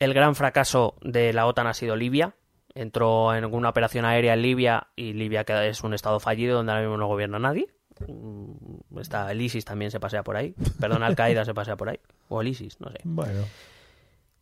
El 0.00 0.12
gran 0.12 0.34
fracaso 0.34 0.96
de 1.02 1.32
la 1.32 1.46
OTAN 1.46 1.68
ha 1.68 1.72
sido 1.72 1.94
Libia. 1.94 2.34
Entró 2.74 3.32
en 3.32 3.44
una 3.44 3.68
operación 3.68 4.04
aérea 4.04 4.34
en 4.34 4.42
Libia 4.42 4.88
y 4.96 5.12
Libia 5.12 5.44
que 5.44 5.68
es 5.68 5.84
un 5.84 5.94
estado 5.94 6.18
fallido 6.18 6.56
donde 6.56 6.72
ahora 6.72 6.82
mismo 6.82 6.96
no 6.96 7.06
gobierna 7.06 7.38
nadie. 7.38 7.68
Mm, 8.08 8.98
Está 8.98 9.30
el 9.30 9.40
ISIS 9.40 9.64
también 9.64 9.92
se 9.92 10.00
pasea 10.00 10.24
por 10.24 10.36
ahí. 10.36 10.52
Perdón, 10.80 11.04
Al 11.04 11.14
Qaeda 11.14 11.44
se 11.44 11.54
pasea 11.54 11.76
por 11.76 11.90
ahí. 11.90 12.00
O 12.28 12.40
el 12.40 12.48
ISIS, 12.48 12.80
no 12.80 12.90
sé. 12.90 12.98
Bueno, 13.04 13.44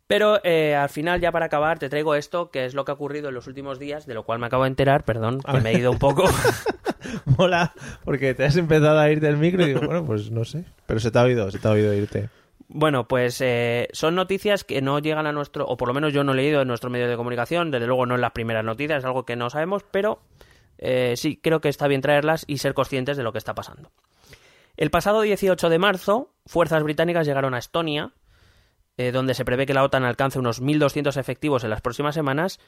Pero 0.07 0.39
eh, 0.45 0.75
al 0.75 0.91
final, 0.91 1.21
ya 1.21 1.33
para 1.33 1.47
acabar, 1.47 1.79
te 1.79 1.89
traigo 1.89 2.15
esto, 2.15 2.51
que 2.51 2.67
es 2.67 2.75
lo 2.75 2.85
que 2.85 2.93
ha 2.93 2.95
ocurrido 2.95 3.29
en 3.29 3.35
los 3.35 3.47
últimos 3.47 3.79
días, 3.79 4.07
de 4.07 4.15
lo 4.15 4.25
cual 4.25 4.39
me 4.39 4.47
acabo 4.47 4.65
de 4.65 4.69
enterar, 4.69 5.05
perdón, 5.05 5.41
que 5.41 5.61
me 5.61 5.71
he 5.71 5.79
ido 5.79 5.91
un 5.91 5.99
poco. 5.99 6.25
mola, 7.39 7.73
porque 8.05 8.35
te 8.35 8.45
has 8.45 8.57
empezado 8.57 8.99
a 8.99 9.11
ir 9.11 9.21
del 9.21 9.37
micro 9.37 9.63
y 9.63 9.69
digo, 9.69 9.81
bueno, 9.81 10.05
pues 10.05 10.31
no 10.31 10.45
sé. 10.45 10.65
Pero 10.87 11.01
se 11.01 11.11
te 11.11 11.19
ha 11.19 11.23
oído, 11.23 11.51
se 11.51 11.59
te 11.59 11.69
ha 11.69 11.71
oído 11.71 11.93
irte. 11.95 12.29
Bueno, 12.69 13.07
pues 13.07 13.41
eh, 13.41 13.89
son 13.93 14.15
noticias 14.15 14.65
que 14.65 14.83
no 14.83 14.99
llegan 14.99 15.27
a 15.27 15.33
nuestro, 15.33 15.67
o 15.67 15.77
por 15.77 15.89
lo 15.89 15.95
menos 15.95 16.13
yo 16.13 16.25
no 16.25 16.33
he 16.33 16.37
leído 16.37 16.63
en 16.63 16.69
nuestro 16.69 16.91
medio 16.91 17.09
de 17.09 17.17
comunicación, 17.17 17.71
desde 17.71 17.87
luego 17.87 18.07
no 18.07 18.15
en 18.15 18.21
las 18.21 18.33
primeras 18.33 18.65
noticias, 18.65 18.99
es 18.99 19.05
algo 19.05 19.25
que 19.25 19.37
no 19.37 19.51
sabemos, 19.51 19.85
pero 19.91 20.21
eh, 20.79 21.15
sí, 21.17 21.39
creo 21.43 21.61
que 21.61 21.69
está 21.69 21.89
bien 21.89 22.01
traerlas 22.01 22.45
y 22.47 22.59
ser 22.59 22.75
conscientes 22.75 23.17
de 23.17 23.23
lo 23.23 23.33
que 23.33 23.39
está 23.39 23.55
pasando. 23.55 23.91
El 24.77 24.91
pasado 24.91 25.21
18 25.21 25.69
de 25.69 25.79
marzo, 25.79 26.33
fuerzas 26.47 26.83
británicas 26.83 27.27
llegaron 27.27 27.55
a 27.55 27.59
Estonia, 27.59 28.13
eh, 28.97 29.13
donde 29.13 29.35
se 29.35 29.45
prevé 29.45 29.67
que 29.67 29.75
la 29.75 29.83
OTAN 29.85 30.05
alcance 30.05 30.39
unos 30.39 30.63
1.200 30.63 31.17
efectivos 31.19 31.65
en 31.65 31.71
las 31.71 31.81
próximas 31.81 32.15
semanas, 32.15 32.59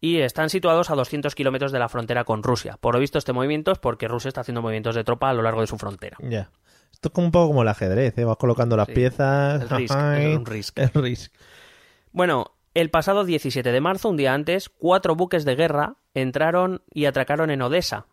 y 0.00 0.18
están 0.18 0.50
situados 0.50 0.90
a 0.90 0.94
200 0.96 1.34
kilómetros 1.34 1.72
de 1.72 1.78
la 1.78 1.88
frontera 1.88 2.24
con 2.24 2.42
Rusia. 2.42 2.76
Por 2.78 2.94
lo 2.94 3.00
visto, 3.00 3.16
este 3.16 3.32
movimiento 3.32 3.72
es 3.72 3.78
porque 3.78 4.06
Rusia 4.08 4.28
está 4.28 4.42
haciendo 4.42 4.60
movimientos 4.60 4.94
de 4.94 5.04
tropa 5.04 5.30
a 5.30 5.32
lo 5.32 5.40
largo 5.42 5.62
de 5.62 5.66
su 5.66 5.78
frontera. 5.78 6.18
Ya. 6.20 6.50
Esto 6.92 7.08
es 7.08 7.12
como 7.12 7.26
un 7.26 7.32
poco 7.32 7.48
como 7.48 7.62
el 7.62 7.68
ajedrez, 7.68 8.16
¿eh? 8.18 8.24
Vas 8.24 8.36
colocando 8.36 8.76
las 8.76 8.86
Sí. 8.88 8.92
piezas. 8.92 9.62
El 9.62 9.68
Risk, 9.70 9.96
es 9.96 10.36
un 10.36 10.46
Risk. 10.46 10.78
El 10.78 10.90
Risk. 11.02 11.32
Bueno, 12.12 12.52
el 12.74 12.90
pasado 12.90 13.24
17 13.24 13.72
de 13.72 13.80
marzo, 13.80 14.10
un 14.10 14.16
día 14.16 14.34
antes, 14.34 14.68
cuatro 14.68 15.14
buques 15.14 15.44
de 15.44 15.54
guerra 15.56 15.96
entraron 16.12 16.82
y 16.92 17.06
atracaron 17.06 17.50
en 17.50 17.62
Odessa, 17.62 18.06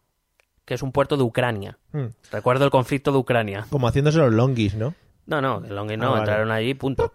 que 0.66 0.76
es 0.76 0.84
un 0.84 0.92
puerto 0.92 1.18
de 1.18 1.24
Ucrania. 1.24 1.78
Hmm. 1.92 2.08
Recuerdo 2.32 2.64
el 2.66 2.72
conflicto 2.72 3.12
de 3.12 3.18
Ucrania. 3.18 3.66
Como 3.70 3.88
haciéndose 3.88 4.20
los 4.20 4.32
longis, 4.34 4.76
¿no? 4.76 4.96
No, 5.26 5.40
no, 5.42 5.62
Ah, 5.64 5.68
no, 5.70 5.86
vale. 5.86 6.20
entraron 6.20 6.52
allí, 6.52 6.74
punto. 6.74 7.12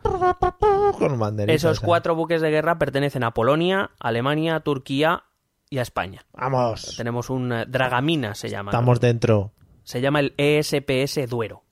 Con. 0.99 1.41
Esos 1.51 1.81
cuatro 1.81 2.15
buques 2.15 2.41
de 2.41 2.51
guerra 2.51 2.79
pertenecen 2.79 3.25
a 3.25 3.33
Polonia, 3.33 3.91
Alemania, 3.99 4.61
Turquía 4.61 5.25
y 5.69 5.79
a 5.79 5.83
España. 5.83 6.25
Vamos. 6.33 6.95
Tenemos 6.97 7.31
un 7.31 7.53
eh, 7.53 7.65
Dragamina, 7.67 8.35
se 8.35 8.49
llama. 8.49 8.71
¿no? 8.73 8.79
Estamos 8.79 9.01
dentro. 9.01 9.53
Se 9.83 10.01
llama 10.01 10.21
el 10.21 10.35
ESPS 10.37 11.29
Duero. 11.29 11.63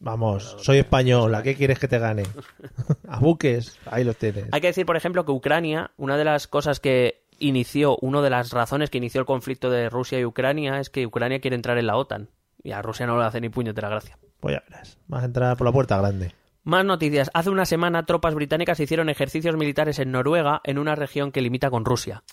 Vamos. 0.00 0.56
Soy 0.60 0.78
español. 0.78 1.34
¿A 1.34 1.42
qué 1.42 1.54
quieres 1.54 1.78
que 1.78 1.88
te 1.88 1.98
gane? 1.98 2.24
a 3.08 3.20
buques. 3.20 3.78
Ahí 3.86 4.04
los 4.04 4.16
tienes. 4.16 4.46
Hay 4.52 4.60
que 4.60 4.66
decir, 4.68 4.84
por 4.86 4.96
ejemplo, 4.96 5.24
que 5.24 5.32
Ucrania, 5.32 5.92
una 5.96 6.16
de 6.16 6.24
las 6.24 6.46
cosas 6.46 6.80
que 6.80 7.24
inició, 7.38 7.96
una 8.00 8.20
de 8.20 8.30
las 8.30 8.50
razones 8.50 8.90
que 8.90 8.98
inició 8.98 9.20
el 9.20 9.26
conflicto 9.26 9.70
de 9.70 9.88
Rusia 9.88 10.18
y 10.18 10.24
Ucrania 10.24 10.80
es 10.80 10.90
que 10.90 11.06
Ucrania 11.06 11.40
quiere 11.40 11.56
entrar 11.56 11.78
en 11.78 11.86
la 11.86 11.96
OTAN. 11.96 12.28
Y 12.62 12.72
a 12.72 12.82
Rusia 12.82 13.06
no 13.06 13.18
le 13.18 13.24
hace 13.24 13.40
ni 13.40 13.48
puñetera 13.48 13.88
gracia. 13.88 14.18
Pues 14.44 14.56
ya 14.56 14.62
verás. 14.68 14.98
Vas 15.08 15.22
a 15.22 15.24
entrar 15.24 15.56
por 15.56 15.64
la 15.66 15.72
puerta 15.72 15.96
grande. 15.96 16.34
Más 16.64 16.84
noticias. 16.84 17.30
Hace 17.32 17.48
una 17.48 17.64
semana 17.64 18.04
tropas 18.04 18.34
británicas 18.34 18.78
hicieron 18.78 19.08
ejercicios 19.08 19.56
militares 19.56 19.98
en 20.00 20.12
Noruega, 20.12 20.60
en 20.64 20.76
una 20.78 20.94
región 20.94 21.32
que 21.32 21.40
limita 21.40 21.70
con 21.70 21.86
Rusia. 21.86 22.24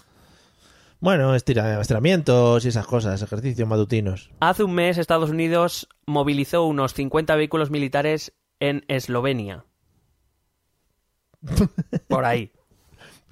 Bueno, 1.00 1.34
estira- 1.36 1.80
estiramientos 1.80 2.66
y 2.66 2.68
esas 2.68 2.86
cosas. 2.86 3.22
Ejercicios 3.22 3.66
matutinos. 3.66 4.30
Hace 4.42 4.66
un 4.66 4.74
mes 4.74 4.98
Estados 4.98 5.30
Unidos 5.30 5.88
movilizó 6.06 6.66
unos 6.66 6.94
50 6.96 7.34
vehículos 7.38 7.72
militares 7.72 8.34
en 8.60 8.84
Eslovenia. 8.90 9.64
Por 12.10 12.26
ahí. 12.26 12.52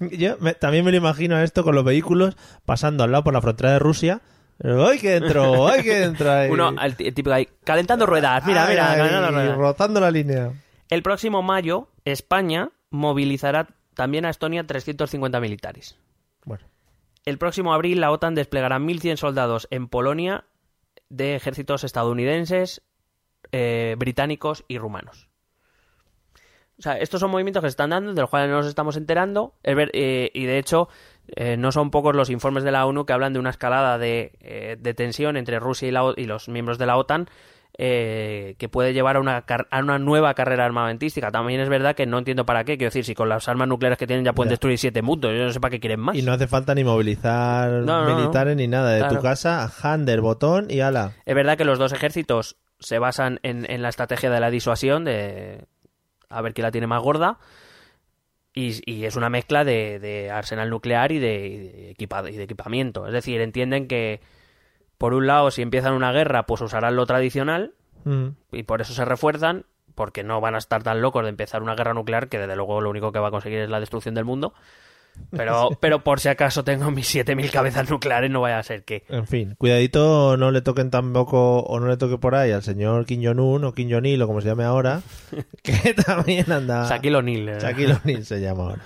Yo 0.00 0.38
me- 0.40 0.54
también 0.54 0.86
me 0.86 0.90
lo 0.90 0.96
imagino 0.96 1.36
a 1.36 1.44
esto 1.44 1.64
con 1.64 1.74
los 1.74 1.84
vehículos 1.84 2.34
pasando 2.64 3.04
al 3.04 3.12
lado 3.12 3.24
por 3.24 3.34
la 3.34 3.42
frontera 3.42 3.72
de 3.72 3.78
Rusia. 3.78 4.22
¡Ay, 4.62 4.98
que 4.98 5.16
entro! 5.16 5.66
¡Ay, 5.68 5.82
que 5.82 6.02
entro! 6.02 6.30
ahí! 6.30 6.50
Uno, 6.50 6.74
el 6.82 6.96
t- 6.96 7.08
el 7.08 7.14
típico 7.14 7.32
ahí, 7.34 7.48
calentando 7.64 8.04
ruedas. 8.06 8.44
Mira, 8.46 8.64
Ay, 8.64 8.70
mira, 8.70 8.90
ay, 8.92 8.96
calentando 8.98 9.30
ruedas. 9.30 9.56
Rotando 9.56 10.00
la 10.00 10.10
línea. 10.10 10.52
El 10.90 11.02
próximo 11.02 11.42
mayo, 11.42 11.88
España 12.04 12.70
movilizará 12.90 13.68
también 13.94 14.24
a 14.26 14.30
Estonia 14.30 14.66
350 14.66 15.40
militares. 15.40 15.96
Bueno, 16.44 16.66
El 17.24 17.38
próximo 17.38 17.72
abril, 17.74 18.00
la 18.00 18.10
OTAN 18.10 18.34
desplegará 18.34 18.78
1.100 18.78 19.16
soldados 19.16 19.68
en 19.70 19.88
Polonia 19.88 20.44
de 21.08 21.34
ejércitos 21.36 21.84
estadounidenses, 21.84 22.82
eh, 23.52 23.94
británicos 23.98 24.64
y 24.68 24.78
rumanos. 24.78 25.28
O 26.78 26.82
sea, 26.82 26.96
estos 26.98 27.20
son 27.20 27.30
movimientos 27.30 27.60
que 27.62 27.66
se 27.68 27.72
están 27.72 27.90
dando, 27.90 28.14
de 28.14 28.20
los 28.22 28.30
cuales 28.30 28.48
no 28.48 28.56
nos 28.56 28.66
estamos 28.66 28.96
enterando, 28.96 29.54
es 29.62 29.76
ver- 29.76 29.90
eh, 29.92 30.30
y 30.32 30.44
de 30.46 30.58
hecho 30.58 30.88
eh, 31.36 31.56
no 31.56 31.72
son 31.72 31.90
pocos 31.90 32.14
los 32.16 32.30
informes 32.30 32.64
de 32.64 32.72
la 32.72 32.86
ONU 32.86 33.04
que 33.06 33.12
hablan 33.12 33.32
de 33.32 33.38
una 33.38 33.50
escalada 33.50 33.98
de, 33.98 34.32
eh, 34.40 34.76
de 34.78 34.94
tensión 34.94 35.36
entre 35.36 35.58
Rusia 35.58 35.88
y, 35.88 35.90
la 35.92 36.12
y 36.16 36.24
los 36.26 36.48
miembros 36.48 36.78
de 36.78 36.86
la 36.86 36.96
OTAN 36.96 37.28
eh, 37.78 38.56
que 38.58 38.68
puede 38.68 38.92
llevar 38.92 39.16
a 39.16 39.20
una, 39.20 39.44
a 39.70 39.78
una 39.78 39.98
nueva 39.98 40.34
carrera 40.34 40.66
armamentística. 40.66 41.30
También 41.30 41.60
es 41.60 41.68
verdad 41.68 41.94
que 41.94 42.04
no 42.04 42.18
entiendo 42.18 42.44
para 42.44 42.64
qué, 42.64 42.76
quiero 42.76 42.88
decir, 42.88 43.04
si 43.04 43.14
con 43.14 43.28
las 43.28 43.48
armas 43.48 43.68
nucleares 43.68 43.96
que 43.96 44.06
tienen 44.06 44.24
ya 44.24 44.32
pueden 44.34 44.48
Ya. 44.50 44.54
destruir 44.54 44.76
siete 44.78 45.00
mundos, 45.02 45.32
yo 45.32 45.44
no 45.44 45.50
sé 45.50 45.60
para 45.60 45.70
qué 45.70 45.80
quieren 45.80 46.00
más. 46.00 46.16
y 46.16 46.22
no 46.22 46.32
hace 46.32 46.46
falta 46.46 46.74
ni 46.74 46.84
movilizar 46.84 47.70
No, 47.70 48.02
no, 48.04 48.08
no. 48.10 48.16
militares 48.16 48.56
ni 48.56 48.66
nada. 48.68 48.90
De 48.90 49.04
tu 49.14 49.22
casa, 49.22 49.70
hander, 49.82 50.20
botón 50.20 50.66
y 50.68 50.80
ala. 50.80 51.12
Es 51.24 51.34
verdad 51.34 51.56
que 51.56 51.64
los 51.64 51.78
dos 51.78 51.92
ejércitos 51.92 52.56
se 52.80 52.98
basan 52.98 53.38
en, 53.44 53.70
en 53.70 53.82
la 53.82 53.88
estrategia 53.88 54.30
de 54.30 54.40
la 54.40 54.50
disuasión, 54.50 55.04
de 55.04 55.64
a 56.28 56.42
ver 56.42 56.52
quién 56.54 56.64
la 56.64 56.70
tiene 56.72 56.86
más 56.86 57.02
gorda, 57.02 57.38
y, 58.54 58.80
y 58.90 59.04
es 59.04 59.16
una 59.16 59.28
mezcla 59.30 59.64
de, 59.64 59.98
de 59.98 60.30
arsenal 60.30 60.70
nuclear 60.70 61.12
y 61.12 61.18
de, 61.18 61.46
y 61.46 61.58
de 61.58 61.90
equipa- 61.90 62.28
y 62.30 62.36
de 62.36 62.42
equipamiento. 62.44 63.06
Es 63.06 63.12
decir, 63.12 63.40
entienden 63.40 63.86
que, 63.88 64.20
por 64.98 65.14
un 65.14 65.26
lado, 65.26 65.50
si 65.50 65.62
empiezan 65.62 65.94
una 65.94 66.12
guerra, 66.12 66.46
pues 66.46 66.60
usarán 66.60 66.96
lo 66.96 67.06
tradicional, 67.06 67.74
Mm. 68.04 68.28
y 68.52 68.62
por 68.62 68.80
eso 68.80 68.94
se 68.94 69.04
refuerzan, 69.04 69.66
porque 69.94 70.24
no 70.24 70.40
van 70.40 70.54
a 70.54 70.58
estar 70.58 70.82
tan 70.82 71.02
locos 71.02 71.22
de 71.22 71.28
empezar 71.28 71.62
una 71.62 71.74
guerra 71.74 71.92
nuclear, 71.92 72.28
que 72.28 72.38
desde 72.38 72.56
luego 72.56 72.80
lo 72.80 72.88
único 72.88 73.12
que 73.12 73.18
va 73.18 73.28
a 73.28 73.30
conseguir 73.30 73.58
es 73.58 73.68
la 73.68 73.78
destrucción 73.78 74.14
del 74.14 74.24
mundo. 74.24 74.54
Pero, 75.30 75.70
pero 75.80 76.02
por 76.02 76.20
si 76.20 76.28
acaso 76.28 76.64
tengo 76.64 76.90
mis 76.90 77.14
7.000 77.14 77.50
cabezas 77.50 77.88
nucleares, 77.90 78.30
no 78.30 78.40
vaya 78.40 78.58
a 78.58 78.62
ser 78.62 78.84
que... 78.84 79.04
En 79.08 79.26
fin, 79.26 79.54
cuidadito, 79.58 80.36
no 80.36 80.50
le 80.50 80.60
toquen 80.62 80.90
tampoco, 80.90 81.60
o 81.60 81.80
no 81.80 81.86
le 81.88 81.96
toque 81.96 82.18
por 82.18 82.34
ahí 82.34 82.50
al 82.52 82.62
señor 82.62 83.06
Kim 83.06 83.22
Jong-un 83.24 83.64
o 83.64 83.72
Kim 83.72 83.90
Jong-il 83.90 84.20
o 84.22 84.26
como 84.26 84.40
se 84.40 84.48
llame 84.48 84.64
ahora, 84.64 85.02
que 85.62 85.94
también 86.06 86.50
anda... 86.50 86.88
Shaquille 86.88 87.16
O'Neal. 87.16 87.48
eh. 87.48 87.58
Shaquille 87.60 87.92
O'Neal 87.94 88.24
se 88.24 88.40
llama 88.40 88.62
ahora. 88.64 88.82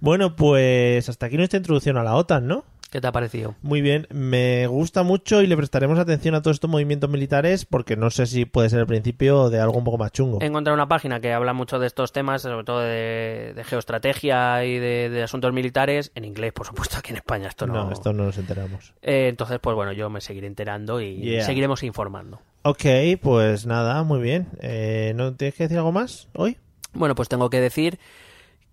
Bueno, 0.00 0.36
pues 0.36 1.08
hasta 1.08 1.26
aquí 1.26 1.36
nuestra 1.36 1.56
introducción 1.56 1.96
a 1.96 2.04
la 2.04 2.14
OTAN, 2.14 2.46
¿no? 2.46 2.64
¿Qué 2.90 3.02
te 3.02 3.06
ha 3.06 3.12
parecido? 3.12 3.54
Muy 3.60 3.82
bien, 3.82 4.06
me 4.10 4.66
gusta 4.66 5.02
mucho 5.02 5.42
y 5.42 5.46
le 5.46 5.56
prestaremos 5.58 5.98
atención 5.98 6.34
a 6.34 6.40
todos 6.40 6.56
estos 6.56 6.70
movimientos 6.70 7.10
militares 7.10 7.66
porque 7.66 7.96
no 7.96 8.08
sé 8.08 8.24
si 8.26 8.46
puede 8.46 8.70
ser 8.70 8.78
el 8.80 8.86
principio 8.86 9.50
de 9.50 9.60
algo 9.60 9.76
un 9.76 9.84
poco 9.84 9.98
más 9.98 10.10
chungo. 10.10 10.38
He 10.40 10.46
encontrado 10.46 10.74
una 10.74 10.88
página 10.88 11.20
que 11.20 11.32
habla 11.34 11.52
mucho 11.52 11.78
de 11.78 11.86
estos 11.86 12.12
temas, 12.12 12.40
sobre 12.42 12.64
todo 12.64 12.80
de, 12.80 13.52
de 13.54 13.64
geoestrategia 13.64 14.64
y 14.64 14.78
de, 14.78 15.10
de 15.10 15.22
asuntos 15.22 15.52
militares, 15.52 16.12
en 16.14 16.24
inglés, 16.24 16.52
por 16.54 16.66
supuesto, 16.66 16.96
aquí 16.96 17.10
en 17.10 17.16
España 17.18 17.48
esto 17.48 17.66
no... 17.66 17.74
No, 17.74 17.92
esto 17.92 18.12
no 18.14 18.24
nos 18.24 18.38
enteramos. 18.38 18.94
Eh, 19.02 19.28
entonces, 19.28 19.58
pues 19.60 19.76
bueno, 19.76 19.92
yo 19.92 20.08
me 20.08 20.20
seguiré 20.22 20.46
enterando 20.46 21.00
y 21.02 21.18
Yeah. 21.18 21.44
seguiremos 21.44 21.82
informando. 21.82 22.40
Ok, 22.62 22.84
pues 23.20 23.66
nada, 23.66 24.02
muy 24.02 24.20
bien. 24.20 24.48
Eh, 24.60 25.12
¿No 25.14 25.34
tienes 25.34 25.54
que 25.56 25.64
decir 25.64 25.76
algo 25.76 25.92
más 25.92 26.28
hoy? 26.34 26.56
Bueno, 26.94 27.14
pues 27.14 27.28
tengo 27.28 27.50
que 27.50 27.60
decir 27.60 27.98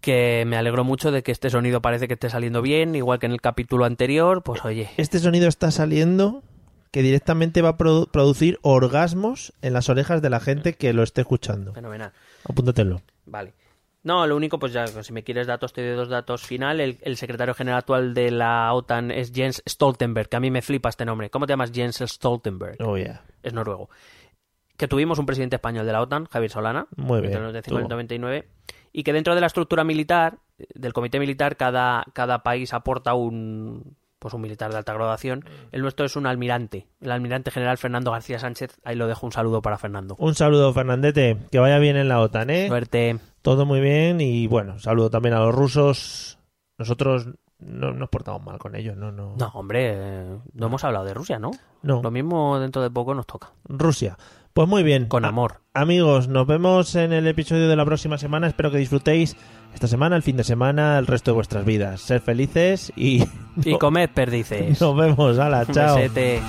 que 0.05 0.43
me 0.45 0.55
alegro 0.55 0.83
mucho 0.83 1.11
de 1.11 1.23
que 1.23 1.31
este 1.31 1.49
sonido 1.49 1.81
parece 1.81 2.07
que 2.07 2.13
esté 2.13 2.29
saliendo 2.29 2.61
bien, 2.61 2.93
igual 2.95 3.17
que 3.17 3.25
en 3.25 3.31
el 3.31 3.41
capítulo 3.41 3.85
anterior, 3.85 4.43
pues 4.43 4.63
oye, 4.63 4.87
Este 4.97 5.17
sonido 5.19 5.47
está 5.47 5.71
saliendo 5.71 6.43
que 6.91 7.01
directamente 7.01 7.61
va 7.63 7.69
a 7.69 7.77
produ- 7.77 8.07
producir 8.11 8.59
orgasmos 8.61 9.51
en 9.63 9.73
las 9.73 9.89
orejas 9.89 10.21
de 10.21 10.29
la 10.29 10.39
gente 10.39 10.73
que 10.73 10.93
lo 10.93 11.01
esté 11.03 11.21
escuchando. 11.21 11.73
fenomenal. 11.73 12.11
Apúntatelo. 12.47 13.01
Vale. 13.25 13.53
No, 14.03 14.27
lo 14.27 14.35
único, 14.35 14.59
pues 14.59 14.71
ya, 14.71 14.85
si 14.85 15.11
me 15.11 15.23
quieres 15.23 15.47
datos, 15.47 15.73
te 15.73 15.85
doy 15.85 15.95
dos 15.97 16.09
datos 16.09 16.43
final. 16.43 16.79
El, 16.79 16.99
el 17.01 17.17
secretario 17.17 17.55
general 17.55 17.79
actual 17.79 18.13
de 18.13 18.29
la 18.29 18.71
OTAN 18.71 19.09
es 19.09 19.31
Jens 19.33 19.63
Stoltenberg, 19.67 20.29
que 20.29 20.35
a 20.37 20.39
mí 20.39 20.51
me 20.51 20.61
flipa 20.61 20.89
este 20.89 21.05
nombre. 21.05 21.31
¿Cómo 21.31 21.47
te 21.47 21.53
llamas 21.53 21.71
Jens 21.73 22.03
Stoltenberg? 22.05 22.77
Oh, 22.81 22.95
yeah. 22.97 23.23
Es 23.41 23.51
noruego. 23.53 23.89
Que 24.77 24.87
tuvimos 24.87 25.17
un 25.17 25.25
presidente 25.25 25.55
español 25.55 25.85
de 25.87 25.91
la 25.93 26.01
OTAN, 26.01 26.25
Javier 26.25 26.51
Solana, 26.51 26.85
Muy 26.97 27.21
bien, 27.21 27.33
entre 27.33 27.37
el 27.39 27.45
95 27.47 27.75
y 27.75 27.77
el 27.77 27.83
tuvo. 27.83 27.89
99, 27.89 28.47
y 28.97 29.03
que 29.03 29.11
dentro 29.11 29.35
de 29.35 29.41
la 29.41 29.47
estructura 29.47 29.83
militar, 29.83 30.37
del 30.73 30.93
comité 30.93 31.19
militar, 31.19 31.57
cada, 31.57 32.05
cada 32.13 32.43
país 32.43 32.73
aporta 32.73 33.13
un 33.13 33.97
pues 34.19 34.33
un 34.33 34.39
militar 34.39 34.71
de 34.71 34.77
alta 34.77 34.93
graduación. 34.93 35.43
El 35.73 35.81
nuestro 35.81 36.05
es 36.05 36.15
un 36.15 36.25
almirante, 36.25 36.87
el 37.01 37.11
almirante 37.11 37.51
general 37.51 37.77
Fernando 37.77 38.11
García 38.11 38.39
Sánchez. 38.39 38.79
Ahí 38.85 38.95
lo 38.95 39.07
dejo 39.07 39.25
un 39.25 39.33
saludo 39.33 39.61
para 39.61 39.77
Fernando. 39.77 40.15
Un 40.17 40.33
saludo, 40.33 40.71
Fernandete. 40.71 41.37
Que 41.51 41.59
vaya 41.59 41.77
bien 41.77 41.97
en 41.97 42.07
la 42.07 42.21
OTAN, 42.21 42.49
¿eh? 42.49 42.69
Suerte. 42.69 43.19
Todo 43.41 43.65
muy 43.65 43.81
bien 43.81 44.21
y 44.21 44.47
bueno, 44.47 44.79
saludo 44.79 45.09
también 45.09 45.35
a 45.35 45.39
los 45.39 45.53
rusos. 45.53 46.39
Nosotros 46.77 47.27
no 47.59 47.91
nos 47.91 48.07
portamos 48.07 48.43
mal 48.43 48.57
con 48.59 48.77
ellos, 48.77 48.95
no, 48.95 49.11
no. 49.11 49.35
No, 49.37 49.47
hombre, 49.55 49.91
eh, 49.93 50.37
no 50.53 50.67
hemos 50.67 50.85
hablado 50.85 51.03
de 51.03 51.13
Rusia, 51.13 51.37
¿no? 51.37 51.51
No. 51.83 52.01
Lo 52.01 52.11
mismo 52.11 52.61
dentro 52.61 52.81
de 52.81 52.89
poco 52.89 53.13
nos 53.13 53.27
toca. 53.27 53.51
Rusia. 53.65 54.17
Pues 54.55 54.69
muy 54.69 54.83
bien. 54.83 55.07
Con 55.07 55.25
amor. 55.25 55.59
Amigos, 55.73 56.29
nos 56.29 56.47
vemos 56.47 56.95
en 56.95 57.11
el 57.11 57.27
episodio 57.27 57.67
de 57.67 57.75
la 57.75 57.83
próxima 57.83 58.17
semana. 58.17 58.47
Espero 58.47 58.71
que 58.71 58.77
disfrutéis 58.77 59.35
esta 59.73 59.87
semana, 59.89 60.15
el 60.15 60.23
fin 60.23 60.37
de 60.37 60.45
semana, 60.45 60.97
el 60.97 61.07
resto 61.07 61.31
de 61.31 61.35
vuestras 61.35 61.65
vidas. 61.65 61.99
Ser 61.99 62.21
felices 62.21 62.93
y 62.95 63.21
Y 63.65 63.73
comed 63.79 64.09
perdices. 64.11 64.79
nos 64.79 64.95
vemos. 64.95 65.37
Hala, 65.39 65.65
Un 65.67 65.73
chao. 65.73 65.97
besete. 65.97 66.39